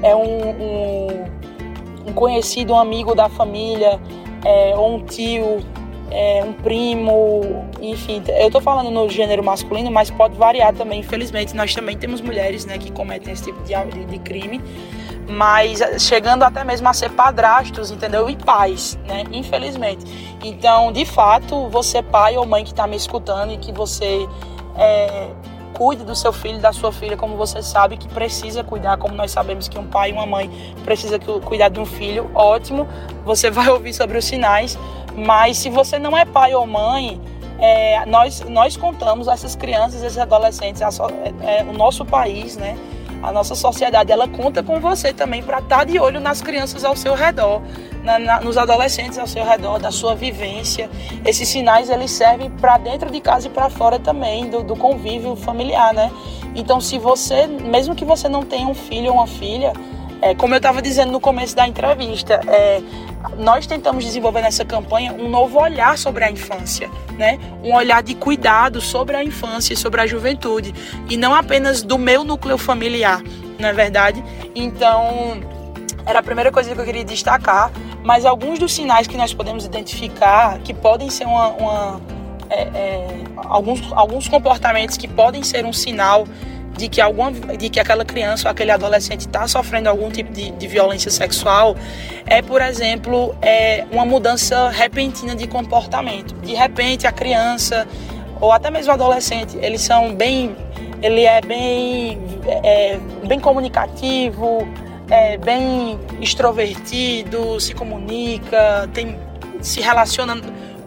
é 0.02 0.14
um, 0.14 0.50
um, 0.50 1.24
um 2.08 2.12
conhecido, 2.12 2.72
um 2.72 2.78
amigo 2.78 3.14
da 3.14 3.28
família, 3.28 4.00
é, 4.44 4.74
ou 4.76 4.96
um 4.96 5.04
tio, 5.04 5.60
é, 6.10 6.42
um 6.44 6.52
primo, 6.52 7.64
enfim. 7.80 8.22
Eu 8.28 8.46
estou 8.46 8.60
falando 8.60 8.90
no 8.90 9.08
gênero 9.08 9.42
masculino, 9.44 9.90
mas 9.90 10.10
pode 10.10 10.36
variar 10.36 10.74
também. 10.74 11.00
Infelizmente, 11.00 11.54
nós 11.54 11.74
também 11.74 11.96
temos 11.96 12.20
mulheres 12.20 12.66
né, 12.66 12.78
que 12.78 12.90
cometem 12.90 13.32
esse 13.32 13.44
tipo 13.44 13.62
de, 13.62 13.74
de, 13.74 14.04
de 14.06 14.18
crime 14.18 14.60
mas 15.30 15.80
eh, 15.80 15.98
chegando 15.98 16.42
até 16.42 16.64
mesmo 16.64 16.88
a 16.88 16.92
ser 16.92 17.10
padrastos, 17.10 17.90
entendeu? 17.90 18.28
E 18.28 18.36
pais, 18.36 18.98
né? 19.06 19.24
Infelizmente. 19.32 20.04
Então, 20.42 20.92
de 20.92 21.04
fato, 21.04 21.68
você 21.68 22.02
pai 22.02 22.36
ou 22.36 22.44
mãe 22.44 22.64
que 22.64 22.70
está 22.70 22.86
me 22.86 22.96
escutando 22.96 23.52
e 23.52 23.58
que 23.58 23.72
você 23.72 24.28
é, 24.76 25.28
cuide 25.72 26.04
do 26.04 26.14
seu 26.14 26.32
filho, 26.32 26.58
da 26.58 26.72
sua 26.72 26.92
filha, 26.92 27.16
como 27.16 27.36
você 27.36 27.62
sabe 27.62 27.96
que 27.96 28.08
precisa 28.08 28.64
cuidar, 28.64 28.98
como 28.98 29.14
nós 29.14 29.30
sabemos 29.30 29.68
que 29.68 29.78
um 29.78 29.86
pai 29.86 30.10
e 30.10 30.12
uma 30.12 30.26
mãe 30.26 30.50
precisa 30.84 31.18
cuidar 31.18 31.68
de 31.68 31.80
um 31.80 31.86
filho, 31.86 32.30
ótimo. 32.34 32.86
Você 33.24 33.50
vai 33.50 33.68
ouvir 33.68 33.94
sobre 33.94 34.18
os 34.18 34.24
sinais, 34.24 34.78
mas 35.16 35.56
se 35.58 35.70
você 35.70 35.98
não 35.98 36.16
é 36.16 36.24
pai 36.24 36.54
ou 36.54 36.66
mãe, 36.66 37.20
é, 37.58 38.04
nós, 38.06 38.40
nós 38.40 38.76
contamos 38.76 39.28
essas 39.28 39.54
crianças, 39.54 40.02
esses 40.02 40.18
adolescentes, 40.18 40.82
a, 40.82 40.88
é, 41.42 41.60
é, 41.60 41.62
o 41.62 41.72
nosso 41.72 42.04
país, 42.04 42.56
né? 42.56 42.76
A 43.22 43.32
nossa 43.32 43.54
sociedade 43.54 44.10
ela 44.10 44.26
conta 44.26 44.62
com 44.62 44.80
você 44.80 45.12
também 45.12 45.42
para 45.42 45.58
estar 45.58 45.78
tá 45.78 45.84
de 45.84 45.98
olho 45.98 46.20
nas 46.20 46.40
crianças 46.40 46.84
ao 46.84 46.96
seu 46.96 47.14
redor, 47.14 47.60
na, 48.02 48.18
na, 48.18 48.40
nos 48.40 48.56
adolescentes 48.56 49.18
ao 49.18 49.26
seu 49.26 49.44
redor, 49.44 49.78
da 49.78 49.90
sua 49.90 50.14
vivência. 50.14 50.88
Esses 51.24 51.48
sinais 51.48 51.90
eles 51.90 52.10
servem 52.10 52.50
para 52.50 52.78
dentro 52.78 53.10
de 53.10 53.20
casa 53.20 53.48
e 53.48 53.50
para 53.50 53.68
fora 53.68 53.98
também 53.98 54.48
do, 54.48 54.62
do, 54.62 54.76
convívio 54.76 55.36
familiar, 55.36 55.92
né? 55.92 56.10
Então, 56.54 56.80
se 56.80 56.98
você, 56.98 57.46
mesmo 57.46 57.94
que 57.94 58.04
você 58.04 58.28
não 58.28 58.42
tenha 58.42 58.66
um 58.66 58.74
filho 58.74 59.10
ou 59.10 59.18
uma 59.18 59.26
filha, 59.26 59.72
é, 60.22 60.34
como 60.34 60.54
eu 60.54 60.58
estava 60.58 60.82
dizendo 60.82 61.12
no 61.12 61.20
começo 61.20 61.56
da 61.56 61.66
entrevista, 61.66 62.40
é, 62.46 62.80
nós 63.38 63.66
tentamos 63.66 64.04
desenvolver 64.04 64.42
nessa 64.42 64.64
campanha 64.64 65.12
um 65.12 65.28
novo 65.28 65.58
olhar 65.58 65.96
sobre 65.96 66.24
a 66.24 66.30
infância, 66.30 66.90
né? 67.16 67.38
Um 67.62 67.74
olhar 67.74 68.02
de 68.02 68.14
cuidado 68.14 68.80
sobre 68.80 69.16
a 69.16 69.24
infância 69.24 69.74
e 69.74 69.76
sobre 69.76 70.00
a 70.00 70.06
juventude 70.06 70.74
e 71.08 71.16
não 71.16 71.34
apenas 71.34 71.82
do 71.82 71.98
meu 71.98 72.24
núcleo 72.24 72.58
familiar, 72.58 73.22
não 73.58 73.68
é 73.68 73.72
verdade? 73.72 74.22
Então, 74.54 75.40
era 76.06 76.18
a 76.18 76.22
primeira 76.22 76.50
coisa 76.50 76.74
que 76.74 76.80
eu 76.80 76.84
queria 76.84 77.04
destacar, 77.04 77.70
mas 78.02 78.24
alguns 78.24 78.58
dos 78.58 78.72
sinais 78.72 79.06
que 79.06 79.16
nós 79.16 79.32
podemos 79.32 79.64
identificar 79.64 80.58
que 80.60 80.72
podem 80.74 81.10
ser 81.10 81.26
uma, 81.26 81.48
uma 81.48 82.00
é, 82.48 82.62
é, 82.62 83.08
alguns, 83.36 83.80
alguns 83.92 84.28
comportamentos 84.28 84.96
que 84.96 85.06
podem 85.06 85.42
ser 85.42 85.64
um 85.64 85.72
sinal 85.72 86.26
de 86.80 86.88
que, 86.88 86.98
alguma, 86.98 87.30
de 87.30 87.68
que 87.68 87.78
aquela 87.78 88.06
criança 88.06 88.48
ou 88.48 88.52
aquele 88.52 88.70
adolescente 88.70 89.20
está 89.20 89.46
sofrendo 89.46 89.90
algum 89.90 90.10
tipo 90.10 90.32
de, 90.32 90.50
de, 90.52 90.66
violência 90.66 91.10
sexual 91.10 91.76
é, 92.24 92.40
por 92.40 92.62
exemplo, 92.62 93.36
é 93.42 93.84
uma 93.92 94.06
mudança 94.06 94.70
repentina 94.70 95.34
de 95.34 95.46
comportamento. 95.46 96.34
De 96.36 96.54
repente, 96.54 97.06
a 97.06 97.12
criança 97.12 97.86
ou 98.40 98.50
até 98.50 98.70
mesmo 98.70 98.90
o 98.90 98.94
adolescente, 98.94 99.58
eles 99.60 99.82
são 99.82 100.14
bem, 100.14 100.56
ele 101.02 101.24
é 101.24 101.42
bem, 101.42 102.18
é, 102.64 102.98
bem 103.26 103.38
comunicativo, 103.38 104.66
é 105.10 105.36
bem 105.36 106.00
extrovertido, 106.18 107.60
se 107.60 107.74
comunica, 107.74 108.88
tem, 108.94 109.18
se 109.60 109.82
relaciona 109.82 110.40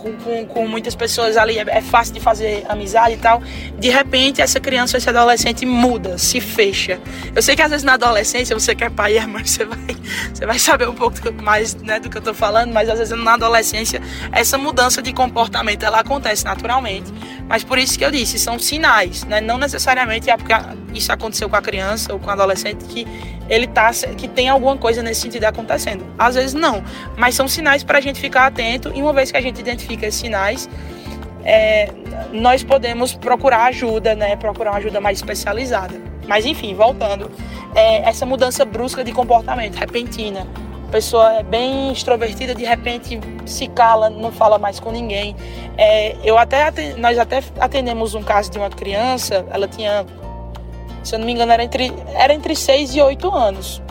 com, 0.04 0.14
com, 0.18 0.46
com 0.46 0.68
muitas 0.68 0.94
pessoas 0.94 1.38
ali, 1.38 1.58
é, 1.58 1.66
é, 1.68 1.82
fácil 1.82 2.14
de 2.14 2.20
fazer 2.20 2.66
amizade 2.68 3.14
e 3.14 3.18
tal. 3.18 3.42
De 3.80 3.90
repente, 3.90 4.42
essa 4.42 4.60
criança, 4.60 4.98
esse 4.98 5.10
adolescente 5.10 5.66
muda, 5.66 6.18
se 6.18 6.42
fecha. 6.42 7.00
Eu 7.34 7.42
sei 7.42 7.56
que 7.56 7.62
às 7.62 7.72
vezes 7.72 7.84
na 7.84 7.94
adolescência, 7.94 8.58
você 8.58 8.76
quer 8.76 8.92
pai 8.92 9.18
e 9.18 9.26
mãe, 9.26 9.44
você 9.48 9.64
vai, 9.64 9.98
você 10.34 10.46
vai 10.46 10.60
saber 10.60 10.90
um 10.90 10.94
pouco 10.94 11.18
mais 11.42 11.74
né, 11.76 12.00
do 12.00 12.10
que 12.10 12.18
eu 12.18 12.22
tô 12.22 12.34
falando, 12.34 12.74
mas 12.74 12.90
às 12.90 13.00
vezes 13.00 13.18
na 13.18 13.34
adolescência, 13.34 14.02
essa 14.32 14.58
mudança 14.58 15.02
de 15.02 15.14
comportamento, 15.14 15.84
ela 15.84 16.02
acontece 16.02 16.44
naturalmente. 16.44 17.12
Mas 17.48 17.64
por 17.64 17.78
isso 17.78 17.98
que 17.98 18.06
eu 18.06 18.12
disse, 18.12 18.40
são 18.40 18.58
sinais, 18.58 19.24
né? 19.26 19.42
Não 19.42 19.58
necessariamente 19.58 20.30
é 20.30 20.38
porque 20.38 20.54
isso 20.94 21.12
aconteceu 21.12 21.50
com 21.50 21.56
a 21.56 21.62
criança 21.62 22.14
ou 22.14 22.20
com 22.20 22.28
o 22.28 22.32
adolescente 22.32 22.86
que 22.86 23.06
ele 23.50 23.68
tá 23.68 23.92
que 24.18 24.28
tem 24.28 24.50
alguma 24.50 24.78
coisa 24.78 25.04
nesse 25.04 25.22
sentido 25.22 25.44
acontecendo. 25.44 26.06
Às 26.18 26.36
vezes 26.36 26.54
não, 26.54 26.84
mas 27.18 27.36
são 27.36 27.48
sinais 27.48 27.84
para 27.84 27.98
a 27.98 28.02
gente 28.02 28.20
ficar 28.20 28.48
atento 28.48 28.92
e 28.96 29.02
uma 29.02 29.14
vez 29.14 29.32
que 29.32 29.38
a 29.38 29.42
gente 29.42 29.60
identifica 29.60 30.08
esses 30.08 30.22
sinais, 30.22 30.70
é, 31.44 31.92
nós 32.32 32.64
podemos 32.64 33.14
procurar 33.14 33.66
ajuda, 33.66 34.16
né? 34.16 34.36
Procurar 34.36 34.72
uma 34.72 34.78
ajuda 34.78 35.02
mais 35.02 35.18
especializada. 35.18 35.96
Mas 36.28 36.46
enfim, 36.46 36.74
voltando, 36.74 37.30
é, 37.76 38.08
essa 38.10 38.26
mudança 38.26 38.64
brusca 38.64 39.04
de 39.04 39.12
comportamento, 39.12 39.76
repentina, 39.76 40.48
pessoa 40.94 41.34
é 41.34 41.44
bem 41.44 41.92
extrovertida, 41.92 42.54
de 42.54 42.64
repente 42.64 43.20
se 43.48 43.68
cala, 43.68 44.12
não 44.12 44.32
fala 44.32 44.60
mais 44.60 44.80
com 44.80 44.92
ninguém. 44.92 45.36
É, 45.76 46.16
eu 46.24 46.38
até 46.38 46.72
nós 46.98 47.18
até 47.18 47.42
atendemos 47.60 48.14
um 48.14 48.22
caso 48.22 48.52
de 48.52 48.60
uma 48.60 48.70
criança, 48.70 49.44
ela 49.50 49.68
tinha 49.68 50.06
se 51.04 51.16
eu 51.16 51.20
não 51.20 51.26
me 51.26 51.34
engano, 51.34 51.52
era 51.52 51.64
entre, 51.64 51.92
era 52.14 52.32
entre 52.34 52.56
6 52.56 52.96
e 52.96 53.02
8 53.02 53.36
anos. 53.36 53.82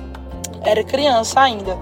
Era 0.62 0.82
criança 0.84 1.40
ainda. 1.40 1.76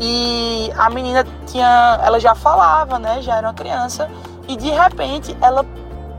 E 0.00 0.70
a 0.78 0.88
menina 0.88 1.26
tinha. 1.46 2.00
Ela 2.02 2.18
já 2.18 2.34
falava, 2.34 2.98
né? 2.98 3.20
Já 3.20 3.36
era 3.36 3.48
uma 3.48 3.54
criança. 3.54 4.08
E 4.48 4.56
de 4.56 4.70
repente 4.70 5.36
ela 5.42 5.66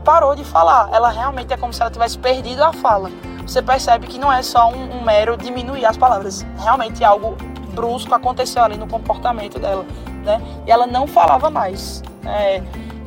parou 0.04 0.36
de 0.36 0.44
falar. 0.44 0.90
Ela 0.92 1.08
realmente 1.08 1.52
é 1.52 1.56
como 1.56 1.72
se 1.72 1.80
ela 1.80 1.90
tivesse 1.90 2.18
perdido 2.18 2.62
a 2.62 2.72
fala. 2.72 3.10
Você 3.42 3.60
percebe 3.60 4.06
que 4.06 4.18
não 4.18 4.32
é 4.32 4.42
só 4.42 4.68
um, 4.68 4.98
um 4.98 5.02
mero 5.02 5.36
diminuir 5.36 5.84
as 5.84 5.96
palavras. 5.96 6.46
Realmente 6.58 7.02
algo 7.02 7.36
brusco 7.74 8.14
aconteceu 8.14 8.62
ali 8.62 8.76
no 8.76 8.86
comportamento 8.86 9.58
dela, 9.58 9.84
né? 10.24 10.40
E 10.66 10.70
ela 10.70 10.86
não 10.86 11.06
falava 11.06 11.50
mais. 11.50 12.02
É, 12.24 12.62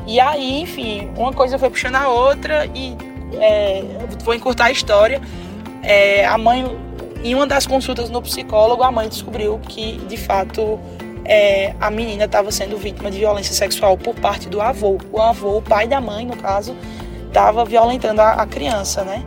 e 0.05 0.19
aí, 0.19 0.61
enfim, 0.61 1.09
uma 1.17 1.33
coisa 1.33 1.57
foi 1.57 1.69
puxando 1.69 1.95
a 1.95 2.07
outra 2.07 2.65
e 2.73 2.95
é, 3.33 3.83
vou 4.23 4.33
encurtar 4.33 4.65
a 4.65 4.71
história. 4.71 5.21
É, 5.83 6.25
a 6.25 6.37
mãe, 6.37 6.65
em 7.23 7.35
uma 7.35 7.47
das 7.47 7.65
consultas 7.67 8.09
no 8.09 8.21
psicólogo, 8.21 8.83
a 8.83 8.91
mãe 8.91 9.09
descobriu 9.09 9.59
que, 9.67 9.97
de 10.07 10.17
fato, 10.17 10.79
é, 11.25 11.75
a 11.79 11.91
menina 11.91 12.23
estava 12.23 12.51
sendo 12.51 12.77
vítima 12.77 13.11
de 13.11 13.19
violência 13.19 13.53
sexual 13.53 13.97
por 13.97 14.15
parte 14.15 14.47
do 14.47 14.61
avô. 14.61 14.97
O 15.11 15.21
avô, 15.21 15.57
o 15.57 15.61
pai 15.61 15.87
da 15.87 15.99
mãe, 15.99 16.25
no 16.25 16.37
caso, 16.37 16.75
estava 17.27 17.65
violentando 17.65 18.21
a, 18.21 18.33
a, 18.33 18.45
criança, 18.45 19.03
né? 19.03 19.23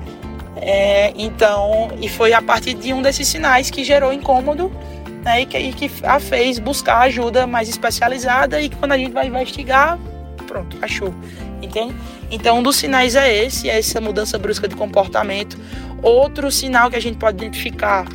É, 0.57 1.13
então, 1.17 1.91
e 2.01 2.09
foi 2.09 2.33
a 2.33 2.43
partir 2.43 2.75
de 2.75 2.93
um 2.93 3.03
desses 3.03 3.29
sinais 3.29 3.71
que 3.71 3.85
gerou 3.85 4.13
incômodo 4.13 4.73
né, 5.23 5.43
e, 5.43 5.47
que, 5.47 5.59
e 5.59 5.73
que 5.73 5.91
a 6.05 6.19
fez 6.19 6.59
buscar 6.59 7.01
ajuda 7.01 7.47
mais 7.47 7.69
especializada 7.69 8.61
e 8.61 8.69
que 8.69 8.77
quando 8.77 8.93
a 8.93 8.99
gente 8.99 9.13
vai 9.13 9.27
investigar, 9.27 9.99
pronto, 10.47 10.77
achou, 10.83 11.15
entende? 11.63 11.95
Então, 12.31 12.59
um 12.59 12.63
dos 12.63 12.77
sinais 12.77 13.15
é 13.17 13.45
esse, 13.45 13.69
é 13.69 13.79
essa 13.79 14.01
mudança 14.01 14.39
brusca 14.39 14.69
de 14.69 14.77
comportamento. 14.77 15.59
Outro 16.03 16.51
sinal 16.51 16.91
que 16.91 16.97
a 16.97 17.01
gente 17.01 17.19
pode 17.19 17.37
identificar, 17.37 18.07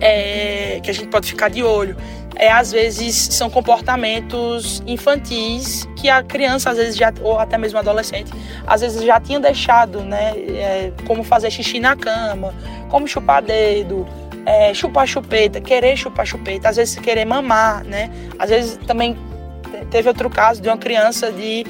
é, 0.00 0.80
que 0.82 0.90
a 0.90 0.94
gente 0.94 1.08
pode 1.08 1.28
ficar 1.28 1.48
de 1.48 1.62
olho, 1.62 1.96
é, 2.36 2.50
às 2.50 2.72
vezes 2.72 3.14
são 3.14 3.48
comportamentos 3.50 4.82
infantis 4.86 5.86
que 5.96 6.08
a 6.08 6.22
criança, 6.22 6.70
às 6.70 6.76
vezes, 6.76 6.96
já, 6.96 7.12
ou 7.20 7.38
até 7.38 7.58
mesmo 7.58 7.78
adolescente, 7.78 8.32
às 8.66 8.80
vezes 8.80 9.02
já 9.04 9.20
tinha 9.20 9.38
deixado, 9.38 10.00
né? 10.00 10.32
É, 10.36 10.92
como 11.06 11.22
fazer 11.22 11.50
xixi 11.50 11.78
na 11.78 11.94
cama, 11.94 12.54
como 12.88 13.06
chupar 13.06 13.42
dedo, 13.42 14.06
é, 14.44 14.74
chupar 14.74 15.06
chupeta, 15.06 15.60
querer 15.60 15.96
chupar 15.96 16.26
chupeta, 16.26 16.68
às 16.68 16.76
vezes 16.76 16.94
querer 16.96 17.24
mamar, 17.24 17.84
né? 17.84 18.10
Às 18.38 18.50
vezes 18.50 18.76
também 18.86 19.16
teve 19.90 20.08
outro 20.08 20.28
caso 20.30 20.60
de 20.60 20.68
uma 20.68 20.78
criança 20.78 21.30
de 21.30 21.64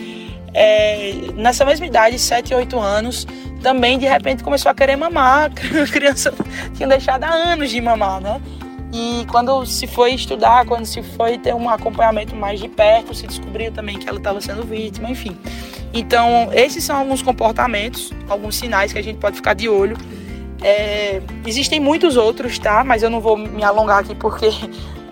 é, 0.55 1.13
nessa 1.35 1.65
mesma 1.65 1.87
idade, 1.87 2.19
7, 2.19 2.55
8 2.55 2.79
anos, 2.79 3.27
também 3.63 3.99
de 3.99 4.07
repente 4.07 4.43
começou 4.43 4.71
a 4.71 4.75
querer 4.75 4.97
mamar. 4.97 5.51
A 5.83 5.87
criança 5.91 6.33
tinha 6.75 6.89
deixado 6.89 7.25
há 7.25 7.31
anos 7.31 7.71
de 7.71 7.81
mamar, 7.81 8.21
né? 8.21 8.41
E 8.93 9.25
quando 9.31 9.65
se 9.65 9.87
foi 9.87 10.13
estudar, 10.13 10.67
quando 10.67 10.85
se 10.85 11.03
foi 11.03 11.39
ter 11.39 11.55
um 11.55 11.69
acompanhamento 11.71 12.37
mais 12.37 12.61
de 12.61 12.69
perto, 12.69 13.15
se 13.15 13.27
descobriu 13.27 13.73
também 13.73 13.99
que 13.99 14.07
ela 14.07 14.19
estava 14.19 14.39
sendo 14.41 14.65
vítima, 14.65 15.11
enfim. 15.11 15.35
Então, 15.95 16.51
esses 16.53 16.85
são 16.85 16.99
alguns 16.99 17.23
comportamentos, 17.23 18.13
alguns 18.29 18.57
sinais 18.57 18.93
que 18.93 18.99
a 18.99 19.03
gente 19.03 19.19
pode 19.19 19.37
ficar 19.37 19.55
de 19.55 19.69
olho. 19.69 19.97
É, 20.63 21.21
existem 21.47 21.81
muitos 21.81 22.17
outros, 22.17 22.59
tá? 22.59 22.85
Mas 22.85 23.03
eu 23.03 23.11
não 23.11 23.21
vou 23.21 23.37
me 23.37 23.65
alongar 23.65 24.01
aqui 24.01 24.15
porque 24.15 24.49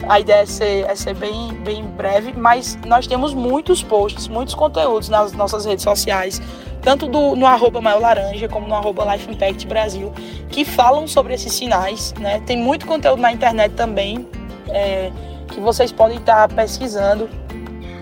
a 0.08 0.20
ideia 0.20 0.42
é 0.42 0.46
ser, 0.46 0.84
é 0.86 0.94
ser 0.94 1.14
bem, 1.14 1.52
bem 1.64 1.84
breve. 1.84 2.32
Mas 2.36 2.78
nós 2.86 3.06
temos 3.06 3.34
muitos 3.34 3.82
posts, 3.82 4.28
muitos 4.28 4.54
conteúdos 4.54 5.08
nas 5.08 5.32
nossas 5.32 5.64
redes 5.64 5.84
sociais 5.84 6.40
tanto 6.82 7.06
do, 7.06 7.36
no 7.36 7.46
arroba 7.46 7.80
Maior 7.80 8.00
Laranja 8.00 8.48
como 8.48 8.66
no 8.66 8.74
arroba 8.74 9.04
Life 9.12 9.30
Impact 9.30 9.66
Brasil, 9.66 10.12
que 10.48 10.64
falam 10.64 11.06
sobre 11.06 11.34
esses 11.34 11.52
sinais. 11.52 12.14
Né? 12.18 12.40
Tem 12.46 12.56
muito 12.56 12.86
conteúdo 12.86 13.20
na 13.20 13.32
internet 13.32 13.72
também 13.74 14.26
é, 14.68 15.10
que 15.48 15.60
vocês 15.60 15.92
podem 15.92 16.18
estar 16.18 16.48
pesquisando. 16.48 17.28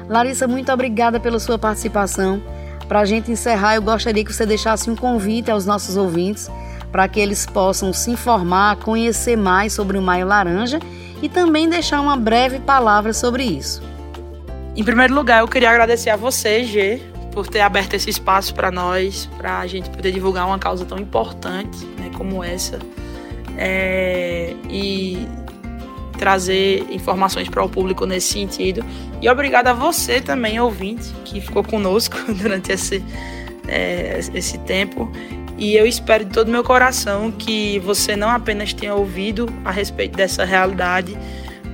Larissa, 0.09 0.47
muito 0.47 0.73
obrigada 0.73 1.21
pela 1.21 1.39
sua 1.39 1.59
participação. 1.59 2.43
Para 2.87 3.01
a 3.01 3.05
gente 3.05 3.31
encerrar, 3.31 3.75
eu 3.75 3.83
gostaria 3.83 4.25
que 4.25 4.33
você 4.33 4.47
deixasse 4.47 4.91
um 4.91 4.97
convite 4.97 5.51
aos 5.51 5.67
nossos 5.67 5.97
ouvintes 5.97 6.51
para 6.91 7.07
que 7.09 7.21
eles 7.21 7.47
possam 7.47 7.93
se 7.93 8.11
informar, 8.11 8.77
conhecer 8.77 9.37
mais 9.37 9.73
sobre 9.73 9.99
o 9.99 10.03
Maio 10.03 10.27
Laranja 10.27 10.79
e 11.23 11.29
também 11.29 11.69
deixar 11.69 12.01
uma 12.01 12.17
breve 12.17 12.59
palavra 12.61 13.13
sobre 13.13 13.45
isso. 13.45 13.83
Em 14.77 14.85
primeiro 14.85 15.15
lugar, 15.15 15.41
eu 15.41 15.49
queria 15.49 15.71
agradecer 15.71 16.11
a 16.11 16.17
você, 16.17 16.65
G, 16.65 17.03
por 17.33 17.47
ter 17.47 17.61
aberto 17.61 17.95
esse 17.95 18.09
espaço 18.09 18.55
para 18.55 18.71
nós, 18.71 19.29
para 19.37 19.59
a 19.59 19.67
gente 19.67 19.91
poder 19.91 20.13
divulgar 20.13 20.47
uma 20.47 20.59
causa 20.59 20.85
tão 20.85 20.99
importante 20.99 21.85
né, 21.99 22.11
como 22.17 22.43
essa 22.43 22.79
é, 23.57 24.55
e 24.71 25.27
trazer 26.19 26.87
informações 26.91 27.49
para 27.49 27.63
o 27.63 27.69
público 27.69 28.07
nesse 28.07 28.33
sentido. 28.33 28.85
E 29.21 29.29
obrigado 29.29 29.69
a 29.69 29.73
você 29.73 30.21
também, 30.21 30.61
ouvinte, 30.61 31.13
que 31.25 31.41
ficou 31.41 31.63
conosco 31.63 32.17
durante 32.35 32.73
esse, 32.73 33.05
é, 33.67 34.21
esse 34.35 34.59
tempo. 34.59 35.11
E 35.59 35.75
eu 35.75 35.87
espero 35.87 36.25
de 36.25 36.31
todo 36.31 36.51
meu 36.51 36.63
coração 36.63 37.33
que 37.33 37.81
você 37.81 38.15
não 38.15 38.31
apenas 38.31 38.73
tenha 38.73 38.95
ouvido 38.95 39.53
a 39.65 39.73
respeito 39.73 40.17
dessa 40.17 40.45
realidade, 40.45 41.19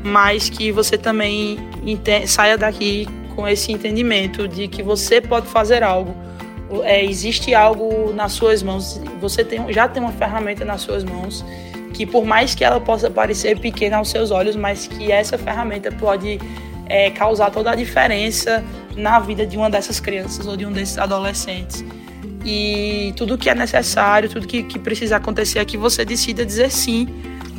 mas 0.03 0.49
que 0.49 0.73
você 0.73 0.97
também 0.97 1.59
saia 2.27 2.57
daqui 2.57 3.07
com 3.37 3.47
esse 3.47 3.71
entendimento 3.71 4.49
de 4.49 4.69
que 4.69 4.83
você 4.83 5.21
pode 5.21 5.49
fazer 5.49 5.83
algo. 5.83 6.17
É, 6.83 7.05
existe 7.05 7.55
algo 7.55 8.11
nas 8.15 8.33
suas 8.33 8.63
mãos, 8.63 9.01
você 9.21 9.45
tem, 9.45 9.71
já 9.71 9.87
tem 9.87 10.03
uma 10.03 10.13
ferramenta 10.13 10.65
nas 10.65 10.81
suas 10.81 11.05
mãos 11.05 11.45
que 11.93 12.05
por 12.05 12.25
mais 12.25 12.55
que 12.55 12.65
ela 12.65 12.81
possa 12.81 13.09
parecer 13.09 13.61
pequena 13.61 13.99
aos 13.99 14.09
seus 14.11 14.31
olhos, 14.31 14.57
mas 14.57 14.87
que 14.87 15.13
essa 15.13 15.39
ferramenta 15.39 15.93
pode 15.93 16.41
é, 16.87 17.11
causar 17.11 17.51
toda 17.51 17.71
a 17.71 17.75
diferença 17.75 18.65
na 18.97 19.21
vida 19.21 19.47
de 19.47 19.57
uma 19.57 19.71
dessas 19.71 20.01
crianças 20.01 20.47
ou 20.47 20.57
de 20.57 20.67
um 20.67 20.73
desses 20.73 20.99
adolescentes. 20.99 21.85
E 22.45 23.15
tudo 23.17 23.39
que 23.39 23.49
é 23.49 23.55
necessário, 23.55 24.29
tudo 24.29 24.47
que, 24.47 24.63
que 24.63 24.79
precisa 24.79 25.17
acontecer 25.17 25.59
é 25.59 25.65
que 25.65 25.77
você 25.77 26.05
decida 26.05 26.45
dizer 26.45 26.71
sim 26.71 27.09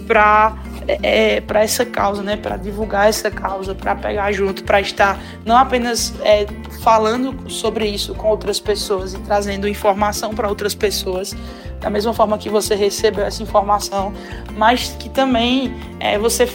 para 0.08 0.56
é, 0.88 1.42
para 1.42 1.64
essa 1.64 1.86
causa, 1.86 2.22
né? 2.22 2.38
Para 2.38 2.58
divulgar 2.58 3.10
essa 3.10 3.32
causa, 3.32 3.74
para 3.74 3.96
pegar 3.96 4.32
junto, 4.32 4.64
para 4.64 4.80
estar 4.80 5.20
não 5.44 5.58
apenas 5.58 6.14
é, 6.22 6.46
falando 6.82 7.50
sobre 7.50 7.88
isso 7.88 8.14
com 8.14 8.28
outras 8.28 8.60
pessoas 8.60 9.14
e 9.14 9.20
trazendo 9.20 9.68
informação 9.68 10.34
para 10.34 10.48
outras 10.48 10.76
pessoas, 10.76 11.36
da 11.80 11.90
mesma 11.90 12.14
forma 12.14 12.38
que 12.38 12.50
você 12.50 12.76
recebeu 12.76 13.26
essa 13.26 13.42
informação, 13.42 14.14
mas 14.56 14.96
que 15.00 15.10
também 15.10 15.74
é, 16.00 16.18
você, 16.18 16.48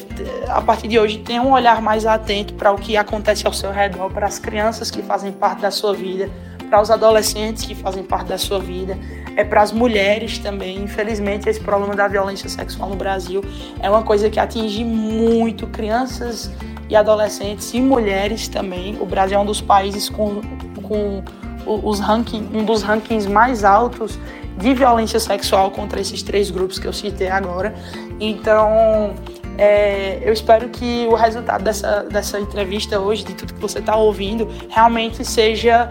a 0.48 0.60
partir 0.60 0.88
de 0.88 0.98
hoje, 0.98 1.18
tenha 1.18 1.42
um 1.42 1.52
olhar 1.52 1.82
mais 1.82 2.06
atento 2.06 2.54
para 2.54 2.72
o 2.72 2.76
que 2.76 2.96
acontece 2.96 3.46
ao 3.46 3.52
seu 3.52 3.72
redor, 3.72 4.10
para 4.10 4.26
as 4.26 4.38
crianças 4.38 4.90
que 4.90 5.02
fazem 5.02 5.32
parte 5.32 5.62
da 5.62 5.70
sua 5.70 5.92
vida, 5.92 6.30
para 6.70 6.80
os 6.80 6.90
adolescentes 6.90 7.64
que 7.64 7.74
fazem 7.74 8.04
parte 8.04 8.28
da 8.28 8.38
sua 8.38 8.60
vida, 8.60 8.96
é 9.36 9.42
para 9.42 9.60
as 9.60 9.72
mulheres 9.72 10.38
também. 10.38 10.80
Infelizmente, 10.80 11.48
esse 11.48 11.58
problema 11.58 11.96
da 11.96 12.06
violência 12.06 12.48
sexual 12.48 12.88
no 12.88 12.96
Brasil 12.96 13.44
é 13.80 13.90
uma 13.90 14.02
coisa 14.02 14.30
que 14.30 14.38
atinge 14.38 14.84
muito 14.84 15.66
crianças 15.66 16.48
e 16.88 16.94
adolescentes 16.94 17.74
e 17.74 17.80
mulheres 17.80 18.46
também. 18.46 18.96
O 19.00 19.04
Brasil 19.04 19.36
é 19.36 19.40
um 19.40 19.44
dos 19.44 19.60
países 19.60 20.08
com, 20.08 20.40
com 20.82 21.22
os 21.66 21.98
ranking, 21.98 22.48
um 22.54 22.64
dos 22.64 22.82
rankings 22.82 23.28
mais 23.28 23.64
altos 23.64 24.16
de 24.56 24.72
violência 24.72 25.18
sexual 25.18 25.70
contra 25.72 26.00
esses 26.00 26.22
três 26.22 26.50
grupos 26.50 26.78
que 26.78 26.86
eu 26.86 26.92
citei 26.92 27.28
agora. 27.28 27.74
Então, 28.20 29.14
é, 29.58 30.20
eu 30.22 30.32
espero 30.32 30.68
que 30.68 31.06
o 31.10 31.14
resultado 31.14 31.64
dessa, 31.64 32.04
dessa 32.04 32.38
entrevista 32.38 33.00
hoje, 33.00 33.24
de 33.24 33.34
tudo 33.34 33.54
que 33.54 33.60
você 33.60 33.78
está 33.78 33.96
ouvindo, 33.96 34.48
realmente 34.68 35.24
seja 35.24 35.90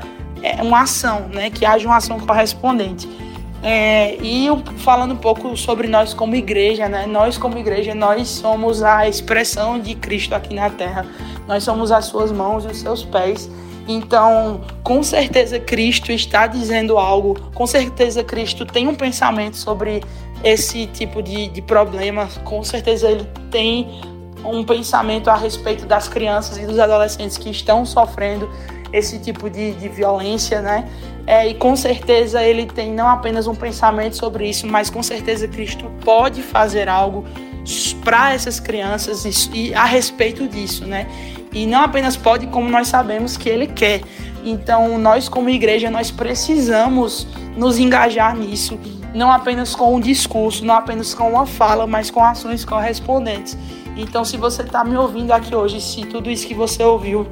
uma 0.61 0.81
ação, 0.81 1.29
né? 1.33 1.49
Que 1.49 1.65
haja 1.65 1.87
uma 1.87 1.97
ação 1.97 2.19
correspondente. 2.19 3.07
É, 3.61 4.15
e 4.21 4.47
falando 4.77 5.13
um 5.13 5.17
pouco 5.17 5.55
sobre 5.57 5.87
nós 5.87 6.13
como 6.13 6.35
igreja, 6.35 6.87
né? 6.87 7.05
Nós 7.05 7.37
como 7.37 7.57
igreja, 7.57 7.93
nós 7.93 8.27
somos 8.27 8.81
a 8.81 9.07
expressão 9.07 9.79
de 9.79 9.95
Cristo 9.95 10.33
aqui 10.33 10.53
na 10.53 10.69
Terra. 10.69 11.05
Nós 11.47 11.63
somos 11.63 11.91
as 11.91 12.05
suas 12.05 12.31
mãos 12.31 12.63
e 12.63 12.67
os 12.67 12.77
seus 12.77 13.03
pés. 13.03 13.49
Então, 13.87 14.61
com 14.83 15.01
certeza 15.01 15.59
Cristo 15.59 16.11
está 16.11 16.47
dizendo 16.47 16.97
algo. 16.97 17.37
Com 17.53 17.65
certeza 17.65 18.23
Cristo 18.23 18.65
tem 18.65 18.87
um 18.87 18.95
pensamento 18.95 19.57
sobre 19.57 20.03
esse 20.43 20.85
tipo 20.87 21.21
de, 21.21 21.47
de 21.49 21.61
problema. 21.61 22.29
Com 22.45 22.63
certeza 22.63 23.09
ele 23.09 23.27
tem 23.51 23.99
um 24.45 24.63
pensamento 24.63 25.29
a 25.29 25.35
respeito 25.35 25.85
das 25.85 26.07
crianças 26.07 26.57
e 26.57 26.65
dos 26.65 26.79
adolescentes 26.79 27.37
que 27.37 27.49
estão 27.49 27.85
sofrendo 27.85 28.49
esse 28.91 29.19
tipo 29.19 29.49
de, 29.49 29.73
de 29.73 29.87
violência, 29.87 30.61
né? 30.61 30.89
É, 31.27 31.47
e 31.47 31.53
com 31.53 31.75
certeza 31.75 32.41
ele 32.41 32.65
tem 32.65 32.91
não 32.91 33.07
apenas 33.07 33.45
um 33.45 33.53
pensamento 33.53 34.15
sobre 34.15 34.49
isso, 34.49 34.65
mas 34.65 34.89
com 34.89 35.03
certeza 35.03 35.47
Cristo 35.47 35.85
pode 36.03 36.41
fazer 36.41 36.89
algo 36.89 37.23
para 38.03 38.33
essas 38.33 38.59
crianças 38.59 39.25
e, 39.25 39.57
e, 39.57 39.73
a 39.73 39.85
respeito 39.85 40.47
disso, 40.47 40.85
né? 40.85 41.07
E 41.51 41.65
não 41.67 41.81
apenas 41.81 42.15
pode, 42.15 42.47
como 42.47 42.69
nós 42.69 42.87
sabemos 42.87 43.37
que 43.37 43.49
ele 43.49 43.67
quer. 43.67 44.01
Então, 44.43 44.97
nós 44.97 45.27
como 45.27 45.49
igreja, 45.49 45.91
nós 45.91 46.09
precisamos 46.09 47.27
nos 47.55 47.77
engajar 47.77 48.35
nisso, 48.35 48.79
não 49.13 49.31
apenas 49.31 49.75
com 49.75 49.95
um 49.95 49.99
discurso, 49.99 50.63
não 50.63 50.75
apenas 50.75 51.13
com 51.13 51.31
uma 51.31 51.45
fala, 51.45 51.85
mas 51.85 52.09
com 52.09 52.23
ações 52.23 52.63
correspondentes. 52.63 53.57
Então, 53.97 54.23
se 54.23 54.37
você 54.37 54.61
está 54.61 54.83
me 54.83 54.95
ouvindo 54.95 55.31
aqui 55.31 55.53
hoje, 55.53 55.81
se 55.81 56.05
tudo 56.05 56.29
isso 56.29 56.47
que 56.47 56.53
você 56.53 56.83
ouviu, 56.83 57.27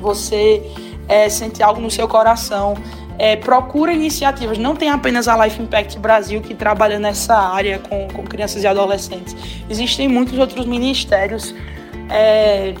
você 0.00 0.62
é, 1.08 1.28
sente 1.28 1.62
algo 1.62 1.80
no 1.80 1.90
seu 1.90 2.08
coração, 2.08 2.74
é, 3.18 3.36
procura 3.36 3.92
iniciativas. 3.92 4.58
Não 4.58 4.74
tem 4.74 4.90
apenas 4.90 5.28
a 5.28 5.44
Life 5.44 5.60
Impact 5.60 5.98
Brasil 5.98 6.40
que 6.40 6.54
trabalha 6.54 6.98
nessa 6.98 7.36
área 7.36 7.78
com, 7.78 8.08
com 8.08 8.22
crianças 8.24 8.62
e 8.62 8.66
adolescentes. 8.66 9.36
Existem 9.68 10.08
muitos 10.08 10.38
outros 10.38 10.66
ministérios, 10.66 11.54
é, 12.10 12.74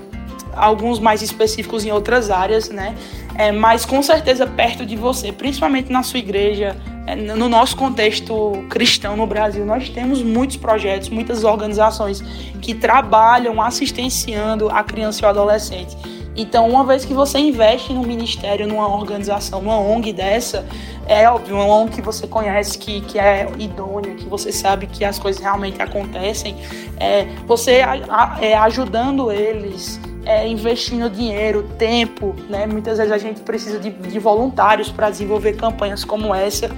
alguns 0.54 0.98
mais 0.98 1.22
específicos 1.22 1.84
em 1.84 1.92
outras 1.92 2.30
áreas, 2.30 2.70
né? 2.70 2.94
É, 3.34 3.52
mas 3.52 3.84
com 3.84 4.02
certeza 4.02 4.46
perto 4.46 4.86
de 4.86 4.96
você, 4.96 5.30
principalmente 5.30 5.92
na 5.92 6.02
sua 6.02 6.18
igreja, 6.18 6.74
é, 7.06 7.14
no 7.14 7.48
nosso 7.48 7.76
contexto 7.76 8.64
cristão 8.70 9.16
no 9.16 9.26
Brasil, 9.26 9.64
nós 9.64 9.90
temos 9.90 10.22
muitos 10.22 10.56
projetos, 10.56 11.10
muitas 11.10 11.44
organizações 11.44 12.22
que 12.62 12.74
trabalham 12.74 13.60
assistenciando 13.60 14.70
a 14.70 14.82
criança 14.82 15.22
e 15.22 15.26
o 15.26 15.28
adolescente. 15.28 15.96
Então, 16.36 16.68
uma 16.68 16.84
vez 16.84 17.04
que 17.04 17.14
você 17.14 17.38
investe 17.38 17.92
num 17.92 18.02
ministério, 18.02 18.66
numa 18.66 18.86
organização, 18.86 19.62
numa 19.62 19.78
ONG 19.78 20.12
dessa, 20.12 20.66
é 21.06 21.28
óbvio, 21.28 21.56
uma 21.56 21.64
ONG 21.64 21.96
que 21.96 22.02
você 22.02 22.26
conhece, 22.26 22.76
que, 22.76 23.00
que 23.00 23.18
é 23.18 23.48
idônea, 23.58 24.14
que 24.14 24.26
você 24.26 24.52
sabe 24.52 24.86
que 24.86 25.04
as 25.04 25.18
coisas 25.18 25.40
realmente 25.40 25.80
acontecem, 25.80 26.56
é, 27.00 27.26
você 27.46 27.80
a, 27.80 28.38
é, 28.40 28.54
ajudando 28.54 29.32
eles, 29.32 29.98
é, 30.26 30.46
investindo 30.46 31.08
dinheiro, 31.08 31.62
tempo, 31.78 32.34
né? 32.50 32.66
Muitas 32.66 32.98
vezes 32.98 33.12
a 33.12 33.18
gente 33.18 33.40
precisa 33.40 33.78
de, 33.78 33.90
de 33.90 34.18
voluntários 34.18 34.90
para 34.90 35.08
desenvolver 35.08 35.54
campanhas 35.54 36.04
como 36.04 36.34
essa. 36.34 36.70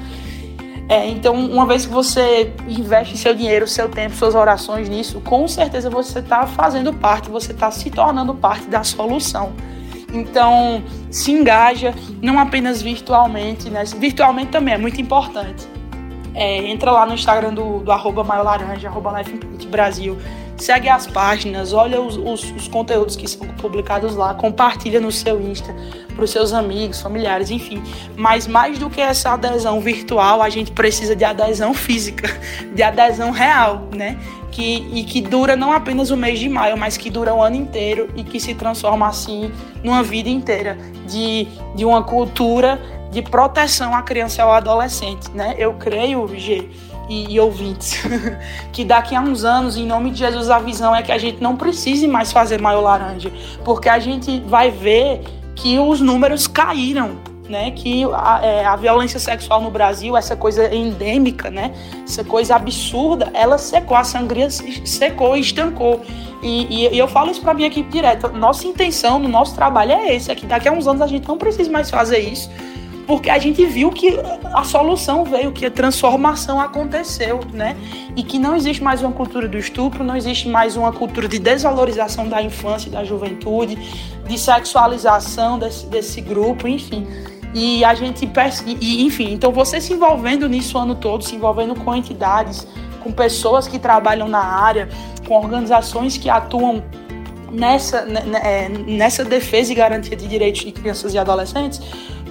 É, 0.89 1.07
então, 1.07 1.35
uma 1.35 1.67
vez 1.67 1.85
que 1.85 1.93
você 1.93 2.53
investe 2.67 3.17
seu 3.19 3.35
dinheiro, 3.35 3.69
seu 3.69 3.91
tempo, 3.91 4.15
suas 4.15 4.35
orações 4.35 4.89
nisso, 4.89 5.21
com 5.21 5.47
certeza 5.47 5.91
você 5.91 6.21
está 6.21 6.47
fazendo 6.47 6.95
parte, 6.95 7.29
você 7.29 7.53
está 7.53 7.71
se 7.71 7.91
tornando 7.91 8.35
parte 8.35 8.67
da 8.69 8.83
solução. 8.83 9.53
Então, 10.13 10.83
se 11.11 11.31
engaja, 11.31 11.95
não 12.23 12.39
apenas 12.39 12.81
virtualmente, 12.81 13.69
né? 13.69 13.85
Virtualmente 13.99 14.51
também 14.51 14.73
é 14.73 14.79
muito 14.79 14.99
importante. 14.99 15.69
É, 16.35 16.67
entra 16.67 16.91
lá 16.91 17.05
no 17.05 17.13
Instagram 17.13 17.53
do, 17.53 17.81
do 17.81 17.93
arroba 17.93 18.23
Laranja, 18.23 18.89
arroba 18.89 19.13
Brasil 19.69 20.17
segue 20.59 20.89
as 20.89 21.07
páginas, 21.07 21.73
olha 21.73 22.01
os, 22.01 22.17
os, 22.17 22.51
os, 22.53 22.69
conteúdos 22.69 23.17
que 23.17 23.29
são 23.29 23.47
publicados 23.49 24.17
lá, 24.17 24.35
compartilha 24.35 25.01
no 25.01 25.11
seu 25.11 25.41
Insta 25.41 25.75
para 26.15 26.25
os 26.25 26.31
seus 26.31 26.53
amigos, 26.53 27.01
familiares, 27.01 27.51
enfim. 27.51 27.83
Mas 28.17 28.47
mais 28.47 28.79
do 28.79 28.91
que 28.91 29.01
essa 29.01 29.31
adesão 29.31 29.81
virtual, 29.81 30.43
a 30.43 30.49
gente 30.49 30.73
precisa 30.73 31.15
de 31.15 31.25
adesão 31.25 31.73
física, 31.73 32.29
de 32.75 32.83
adesão 32.83 33.31
real, 33.31 33.89
né? 33.95 34.19
Que, 34.51 34.89
e 34.93 35.05
que 35.05 35.21
dura 35.21 35.55
não 35.55 35.73
apenas 35.73 36.11
o 36.11 36.17
mês 36.17 36.39
de 36.41 36.49
maio, 36.49 36.77
mas 36.77 36.97
que 36.97 37.11
dura 37.11 37.33
o 37.33 37.41
ano 37.41 37.55
inteiro 37.55 38.09
e 38.17 38.25
que 38.25 38.41
se 38.41 38.55
transforma 38.55 39.07
assim 39.07 39.53
numa 39.85 40.03
vida 40.03 40.29
inteira 40.29 40.77
de, 41.07 41.47
de 41.77 41.85
uma 41.85 42.03
cultura 42.03 42.81
de 43.11 43.23
proteção 43.23 43.95
à 43.95 44.03
criança 44.03 44.41
e 44.41 44.43
ao 44.43 44.53
adolescente, 44.53 45.31
né? 45.31 45.55
Eu 45.57 45.75
creio, 45.75 46.29
G, 46.37 46.69
e, 47.09 47.35
e 47.35 47.41
ouvintes, 47.41 48.03
que 48.73 48.85
daqui 48.85 49.15
a 49.15 49.21
uns 49.21 49.45
anos, 49.45 49.77
em 49.77 49.87
nome 49.87 50.11
de 50.11 50.19
Jesus, 50.19 50.51
a 50.51 50.59
visão 50.59 50.95
é 50.95 51.03
que 51.03 51.11
a 51.11 51.19
gente 51.19 51.43
não 51.43 51.57
precise 51.57 52.07
mais 52.07 52.33
fazer 52.33 52.61
maior 52.61 52.83
laranja, 52.83 53.33
porque 53.65 53.89
a 53.89 53.99
gente 53.99 54.41
vai 54.41 54.71
ver 54.71 55.23
que 55.55 55.79
os 55.79 56.01
números 56.01 56.47
caíram, 56.47 57.19
né, 57.49 57.71
que 57.71 58.05
a, 58.13 58.41
é, 58.43 58.65
a, 58.65 58.77
violência 58.77 59.19
sexual 59.19 59.61
no 59.61 59.71
Brasil, 59.71 60.17
essa 60.17 60.37
coisa 60.37 60.73
endêmica, 60.73 61.51
né, 61.51 61.73
essa 62.05 62.23
coisa 62.23 62.55
absurda, 62.55 63.31
ela 63.33 63.57
secou, 63.57 63.97
a 63.97 64.05
sangria 64.05 64.49
secou 64.51 65.37
e 65.37 65.41
estancou. 65.41 66.03
E, 66.43 66.85
e, 66.85 66.95
e 66.95 66.99
eu 66.99 67.09
falo 67.09 67.31
isso 67.31 67.41
para 67.41 67.55
minha 67.55 67.67
equipe 67.67 67.91
direto. 67.91 68.29
Nossa 68.29 68.67
intenção 68.67 69.19
no 69.19 69.29
nosso 69.29 69.55
trabalho 69.55 69.93
é 69.93 70.15
esse, 70.15 70.31
é 70.31 70.35
que 70.35 70.47
daqui 70.47 70.69
a 70.69 70.73
uns 70.73 70.87
anos 70.87 71.03
a 71.03 71.07
gente 71.07 71.27
não 71.27 71.39
precisa 71.39 71.71
mais 71.71 71.91
fazer 71.91 72.19
isso, 72.19 72.51
porque 73.09 73.31
a 73.31 73.39
gente 73.39 73.65
viu 73.65 73.91
que 73.91 74.21
a 74.53 74.63
solução 74.65 75.25
veio, 75.25 75.51
que 75.51 75.65
a 75.65 75.71
transformação 75.71 76.61
aconteceu, 76.61 77.41
né? 77.55 77.75
E 78.15 78.23
que 78.23 78.39
não 78.39 78.55
existe 78.55 78.85
mais 78.85 79.01
uma 79.01 79.13
cultura 79.13 79.49
do 79.49 79.57
estupro, 79.57 80.05
não 80.05 80.15
existe 80.15 80.47
mais 80.47 80.77
uma 80.77 80.93
cultura 80.93 81.27
de 81.27 81.39
desvalorização 81.39 82.29
da 82.29 82.43
infância 82.43 82.91
e 82.91 82.93
da 82.93 83.03
juventude, 83.05 83.77
de 84.27 84.39
sexualização 84.39 85.59
desse, 85.59 85.87
desse 85.87 86.21
grupo, 86.21 86.69
enfim. 86.69 87.07
E 87.55 87.83
a 87.83 87.95
gente, 87.95 88.31
e, 88.79 89.03
enfim, 89.03 89.33
então 89.33 89.53
você 89.53 89.81
se 89.81 89.95
envolvendo 89.95 90.47
nisso 90.47 90.77
o 90.77 90.81
ano 90.83 90.95
todo, 90.95 91.25
se 91.25 91.35
envolvendo 91.35 91.75
com 91.75 91.95
entidades, 91.95 92.67
com 93.03 93.11
pessoas 93.11 93.67
que 93.67 93.79
trabalham 93.79 94.29
na 94.29 94.45
área, 94.45 94.87
com 95.27 95.35
organizações 95.35 96.19
que 96.19 96.29
atuam 96.29 96.83
nessa, 97.51 98.05
né, 98.05 98.21
né, 98.21 98.41
é, 98.45 98.69
nessa 98.69 99.25
defesa 99.25 99.73
e 99.73 99.75
garantia 99.75 100.17
de 100.17 100.27
direitos 100.29 100.63
de 100.63 100.73
crianças 100.73 101.15
e 101.15 101.19
adolescentes, 101.19 101.81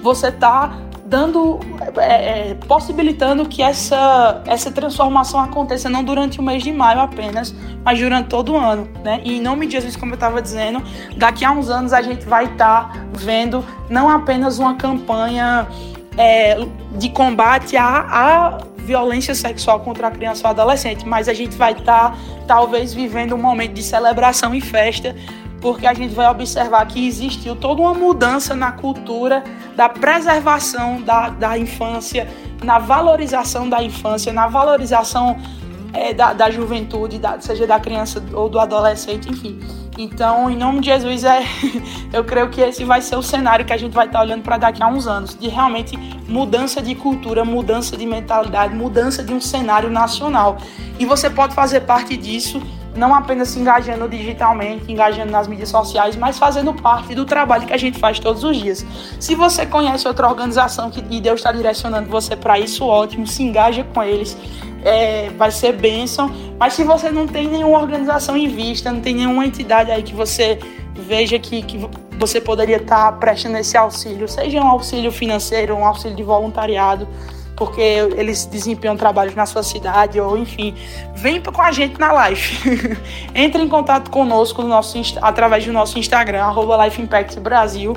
você 0.08 0.30
está 0.30 0.72
dando, 1.06 1.60
é, 1.98 2.52
é, 2.52 2.54
possibilitando 2.68 3.46
que 3.46 3.62
essa, 3.62 4.42
essa 4.46 4.72
transformação 4.72 5.40
aconteça 5.40 5.90
não 5.90 6.04
durante 6.04 6.40
o 6.40 6.44
mês 6.44 6.64
de 6.64 6.72
maio 6.72 7.00
apenas, 7.00 7.54
mas 7.84 8.00
durante 8.00 8.28
todo 8.28 8.54
o 8.54 8.58
ano, 8.58 8.88
né? 9.04 9.22
E 9.24 9.38
em 9.38 9.42
nome 9.42 9.66
de 9.66 9.74
Jesus, 9.74 9.96
como 9.96 10.12
eu 10.12 10.16
estava 10.16 10.42
dizendo, 10.42 10.82
daqui 11.16 11.46
a 11.46 11.52
uns 11.52 11.70
anos 11.70 11.94
a 11.94 12.02
gente 12.02 12.26
vai 12.26 12.46
estar 12.46 12.92
tá 12.92 13.06
vendo 13.14 13.64
não 13.90 14.10
apenas 14.10 14.60
uma 14.60 14.76
campanha 14.76 15.68
é, 16.18 16.58
de 16.98 17.10
combate 17.10 17.78
à, 17.78 18.06
à, 18.10 18.58
violência 18.78 19.36
sexual 19.36 19.82
contra 19.82 20.08
a 20.08 20.12
criança 20.12 20.48
ou 20.48 20.52
adolescente, 20.52 21.06
mas 21.06 21.28
a 21.28 21.34
gente 21.34 21.56
vai 21.58 21.74
estar 21.74 22.12
tá, 22.12 22.18
talvez 22.48 22.94
vivendo 22.94 23.34
um 23.34 23.38
momento 23.38 23.74
de 23.74 23.84
celebração 23.84 24.56
e 24.56 24.62
festa 24.62 25.14
porque 25.62 25.88
a 25.88 25.94
gente 25.94 26.14
vai 26.14 26.30
observar 26.30 26.86
que 26.86 27.08
existiu 27.08 27.56
toda 27.56 27.82
uma 27.82 27.94
mudança 27.94 28.56
na 28.56 28.72
cultura 28.72 29.44
da 29.76 29.90
preservação 29.90 31.02
da, 31.02 31.30
da 31.30 31.58
infância, 31.58 32.28
na 32.64 32.80
valorização 32.80 33.68
da 33.68 33.82
infância, 33.84 34.32
na 34.32 34.48
valorização 34.48 35.38
é, 35.94 36.14
da, 36.14 36.34
da 36.34 36.50
juventude, 36.50 37.18
da, 37.18 37.40
seja 37.40 37.66
da 37.66 37.80
criança 37.80 38.24
ou 38.34 38.50
do 38.50 38.60
adolescente, 38.60 39.30
enfim. 39.30 39.60
Então, 39.98 40.50
em 40.50 40.56
nome 40.56 40.80
de 40.80 40.88
Jesus, 40.88 41.24
é, 41.24 41.42
eu 42.14 42.24
creio 42.24 42.50
que 42.50 42.62
esse 42.62 42.84
vai 42.84 43.02
ser 43.02 43.16
o 43.16 43.24
cenário 43.24 43.66
que 43.66 43.74
a 43.74 43.78
gente 43.78 43.94
vai 43.94 44.06
estar 44.06 44.22
olhando 44.22 44.44
para 44.44 44.58
daqui 44.58 44.84
a 44.84 44.88
uns 44.88 45.08
anos, 45.08 45.36
de 45.36 45.48
realmente 45.48 45.98
mudança 46.28 46.82
de 46.82 46.94
cultura, 46.94 47.44
mudança 47.44 47.98
de 47.98 48.06
mentalidade, 48.06 48.76
mudança 48.76 49.24
de 49.24 49.34
um 49.34 49.42
cenário 49.42 49.90
nacional. 49.90 50.58
E 51.00 51.06
você 51.06 51.30
pode 51.30 51.56
fazer 51.56 51.82
parte 51.82 52.16
disso 52.16 52.62
não 52.98 53.14
apenas 53.14 53.50
se 53.50 53.60
engajando 53.60 54.10
digitalmente, 54.10 54.92
engajando 54.92 55.32
nas 55.32 55.48
mídias 55.48 55.70
sociais, 55.70 56.16
mas 56.16 56.38
fazendo 56.38 56.74
parte 56.74 57.14
do 57.14 57.26
trabalho 57.26 57.68
que 57.68 57.74
a 57.74 57.78
gente 57.78 58.00
faz 58.00 58.20
todos 58.20 58.44
os 58.44 58.58
dias. 58.58 58.86
Se 59.20 59.36
você 59.36 59.66
conhece 59.66 60.08
outra 60.08 60.28
organização 60.28 60.90
que, 60.90 61.04
e 61.12 61.22
Deus 61.22 61.40
está 61.40 61.52
direcionando 61.52 62.10
você 62.10 62.36
para 62.36 62.60
isso, 62.60 62.86
ótimo, 62.86 63.28
se 63.28 63.44
engaja 63.44 63.84
com 63.94 64.02
eles, 64.02 64.36
é, 64.88 65.30
vai 65.32 65.52
ser 65.52 65.74
bênção. 65.74 66.32
Mas 66.58 66.74
se 66.74 66.84
você 66.84 67.12
não 67.12 67.28
tem 67.28 67.48
nenhuma 67.48 67.78
organização 67.78 68.38
em 68.38 68.48
vista, 68.48 68.92
não 68.92 69.02
tem 69.02 69.14
nenhuma 69.14 69.46
entidade 69.46 69.92
aí 69.92 70.02
que 70.02 70.16
você 70.16 70.58
veja 70.96 71.38
que, 71.38 71.62
que 71.62 71.78
você 72.18 72.40
poderia 72.40 72.78
estar 72.78 73.12
tá 73.12 73.18
prestando 73.18 73.58
esse 73.58 73.78
auxílio, 73.78 74.28
seja 74.28 74.60
um 74.60 74.68
auxílio 74.68 75.12
financeiro, 75.12 75.76
um 75.76 75.86
auxílio 75.86 76.16
de 76.16 76.24
voluntariado, 76.24 77.08
porque 77.56 77.82
eles 77.82 78.46
desempenham 78.46 78.96
trabalhos 78.96 79.36
na 79.36 79.46
sua 79.46 79.62
cidade, 79.62 80.20
ou 80.20 80.38
enfim, 80.38 80.74
vem 81.16 81.42
com 81.42 81.62
a 81.62 81.72
gente 81.72 82.00
na 82.00 82.12
live. 82.14 82.98
Entre 83.36 83.62
em 83.62 83.68
contato 83.68 84.10
conosco 84.10 84.62
no 84.62 84.70
nosso, 84.70 84.98
através 85.22 85.66
do 85.66 85.74
nosso 85.74 86.00
Instagram, 86.00 86.44
arroba 86.44 86.86
Life 86.86 87.02
Impact 87.02 87.40
Brasil. 87.40 87.96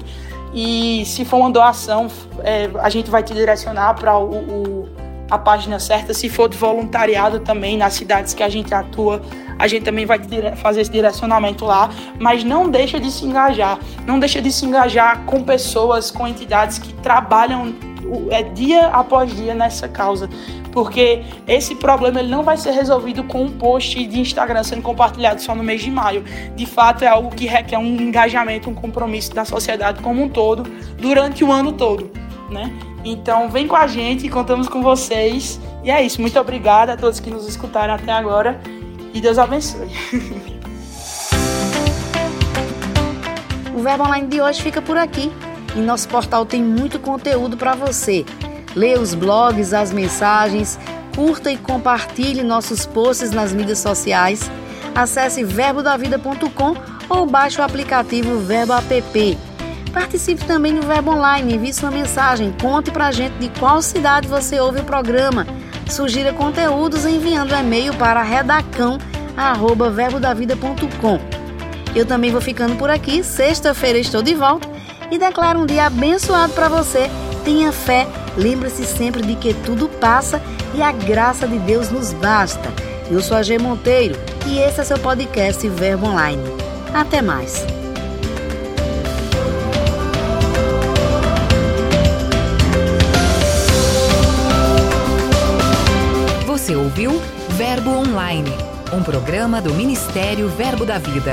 E 0.53 1.05
se 1.07 1.25
for 1.25 1.37
uma 1.37 1.51
doação, 1.51 2.09
é, 2.43 2.69
a 2.81 2.91
gente 2.91 3.09
vai 3.11 3.23
te 3.23 3.33
direcionar 3.33 3.95
para 3.95 4.19
o, 4.19 4.35
o, 4.35 4.89
a 5.31 5.39
página 5.39 5.79
certa. 5.79 6.13
Se 6.13 6.29
for 6.29 6.49
de 6.49 6.57
voluntariado 6.57 7.41
também, 7.41 7.77
nas 7.77 7.95
cidades 7.95 8.35
que 8.35 8.43
a 8.43 8.49
gente 8.49 8.75
atua, 8.75 9.23
a 9.59 9.69
gente 9.69 9.85
também 9.85 10.07
vai 10.07 10.19
fazer 10.57 10.81
esse 10.81 10.91
direcionamento 10.91 11.65
lá. 11.65 11.91
Mas 12.19 12.43
não 12.45 12.69
deixa 12.69 12.99
de 12.99 13.11
se 13.11 13.25
engajar. 13.25 13.79
Não 14.07 14.19
deixa 14.19 14.41
de 14.43 14.51
se 14.51 14.65
engajar 14.65 15.25
com 15.25 15.43
pessoas, 15.43 16.11
com 16.11 16.27
entidades 16.27 16.79
que 16.79 16.93
trabalham 16.95 17.75
é 18.31 18.43
dia 18.43 18.89
após 18.89 19.35
dia 19.35 19.55
nessa 19.55 19.89
causa, 19.89 20.29
porque 20.73 21.23
esse 21.47 21.75
problema 21.75 22.21
ele 22.21 22.29
não 22.29 22.43
vai 22.43 22.57
ser 22.57 22.73
resolvido 22.73 23.23
com 23.25 23.45
um 23.45 23.51
post 23.51 24.05
de 24.07 24.21
Instagram 24.21 24.63
sendo 24.65 24.83
compartilhado 24.83 25.41
só 25.41 25.55
no 25.55 25.63
mês 25.63 25.83
de 25.83 25.91
maio. 25.91 26.25
De 26.57 26.67
fato, 26.67 27.05
é 27.05 27.09
algo 27.09 27.31
que 27.31 27.47
requer 27.47 27.79
um 27.79 27.87
engajamento, 27.87 28.69
um 28.71 28.75
compromisso 28.75 29.35
da 29.35 29.45
sociedade 29.45 30.03
como 30.03 30.23
um 30.23 30.29
todo 30.29 30.65
durante 30.99 31.45
o 31.45 31.53
ano 31.53 31.73
todo, 31.73 32.11
né? 32.51 32.73
Então, 33.05 33.49
vem 33.49 33.67
com 33.67 33.77
a 33.77 33.87
gente, 33.87 34.29
contamos 34.29 34.69
com 34.69 34.83
vocês. 34.83 35.61
E 35.83 35.91
é 35.91 36.03
isso. 36.03 36.21
Muito 36.21 36.39
obrigada 36.39 36.93
a 36.93 36.97
todos 36.97 37.21
que 37.21 37.31
nos 37.31 37.49
escutaram 37.49 37.95
até 37.95 38.13
agora 38.13 38.61
e 39.13 39.21
Deus 39.21 39.39
abençoe. 39.39 39.89
O 43.73 43.83
Verbo 43.83 44.05
Online 44.05 44.27
de 44.27 44.43
hoje 44.43 44.61
fica 44.61 44.83
por 44.83 44.99
aqui. 44.99 45.33
Em 45.75 45.81
nosso 45.81 46.07
portal 46.07 46.45
tem 46.45 46.63
muito 46.63 46.99
conteúdo 46.99 47.57
para 47.57 47.75
você. 47.75 48.27
Leia 48.77 49.01
os 49.01 49.15
blogs, 49.15 49.73
as 49.73 49.91
mensagens, 49.91 50.79
curta 51.17 51.51
e 51.51 51.57
compartilhe 51.57 52.43
nossos 52.43 52.85
posts 52.85 53.31
nas 53.31 53.55
mídias 53.55 53.79
sociais. 53.79 54.51
Acesse 54.95 55.43
verbodavida.com 55.43 56.77
ou 57.09 57.25
baixe 57.25 57.59
o 57.59 57.65
aplicativo 57.65 58.39
Verbo 58.41 58.75
App. 58.75 59.50
Participe 59.93 60.45
também 60.45 60.73
no 60.73 60.83
Verbo 60.83 61.13
Online, 61.13 61.55
envie 61.55 61.73
sua 61.73 61.91
mensagem, 61.91 62.55
conte 62.61 62.91
pra 62.91 63.11
gente 63.11 63.39
de 63.39 63.49
qual 63.59 63.81
cidade 63.83 64.29
você 64.29 64.61
ouve 64.61 64.81
o 64.81 64.85
programa. 64.85 65.47
Sugira 65.89 66.33
conteúdos 66.33 67.05
enviando 67.05 67.55
e-mail 67.55 67.93
para 67.95 68.23
redacão@verbodavida.com. 68.23 71.19
Eu 71.95 72.07
também 72.07 72.31
vou 72.31 72.41
ficando 72.41 72.77
por 72.77 72.89
aqui. 72.89 73.25
Sexta-feira 73.25 73.99
estou 73.99 74.23
de 74.23 74.35
volta 74.35 74.69
e 75.11 75.19
declaro 75.19 75.61
um 75.61 75.67
dia 75.67 75.87
abençoado 75.87 76.53
para 76.53 76.69
você. 76.69 77.11
Tenha 77.45 77.73
fé, 77.73 78.07
lembre-se 78.37 78.85
sempre 78.85 79.23
de 79.23 79.35
que 79.35 79.53
tudo 79.53 79.89
passa 79.89 80.41
e 80.75 80.83
a 80.83 80.93
graça 80.93 81.49
de 81.49 81.59
Deus 81.59 81.91
nos 81.91 82.13
basta. 82.13 82.73
Eu 83.11 83.21
sou 83.21 83.37
a 83.37 83.43
G 83.43 83.59
Monteiro 83.59 84.15
e 84.47 84.59
esse 84.59 84.81
é 84.81 84.85
seu 84.85 85.01
podcast 85.01 85.69
Verbo 85.69 86.07
Online. 86.07 86.45
Até 86.95 87.21
mais. 87.21 87.80
Você 96.71 96.77
ouviu 96.77 97.21
Verbo 97.57 97.91
Online, 97.91 98.49
um 98.93 99.03
programa 99.03 99.61
do 99.61 99.75
Ministério 99.75 100.49
Verbo 100.49 100.87
da 100.87 100.99
Vida. 100.99 101.33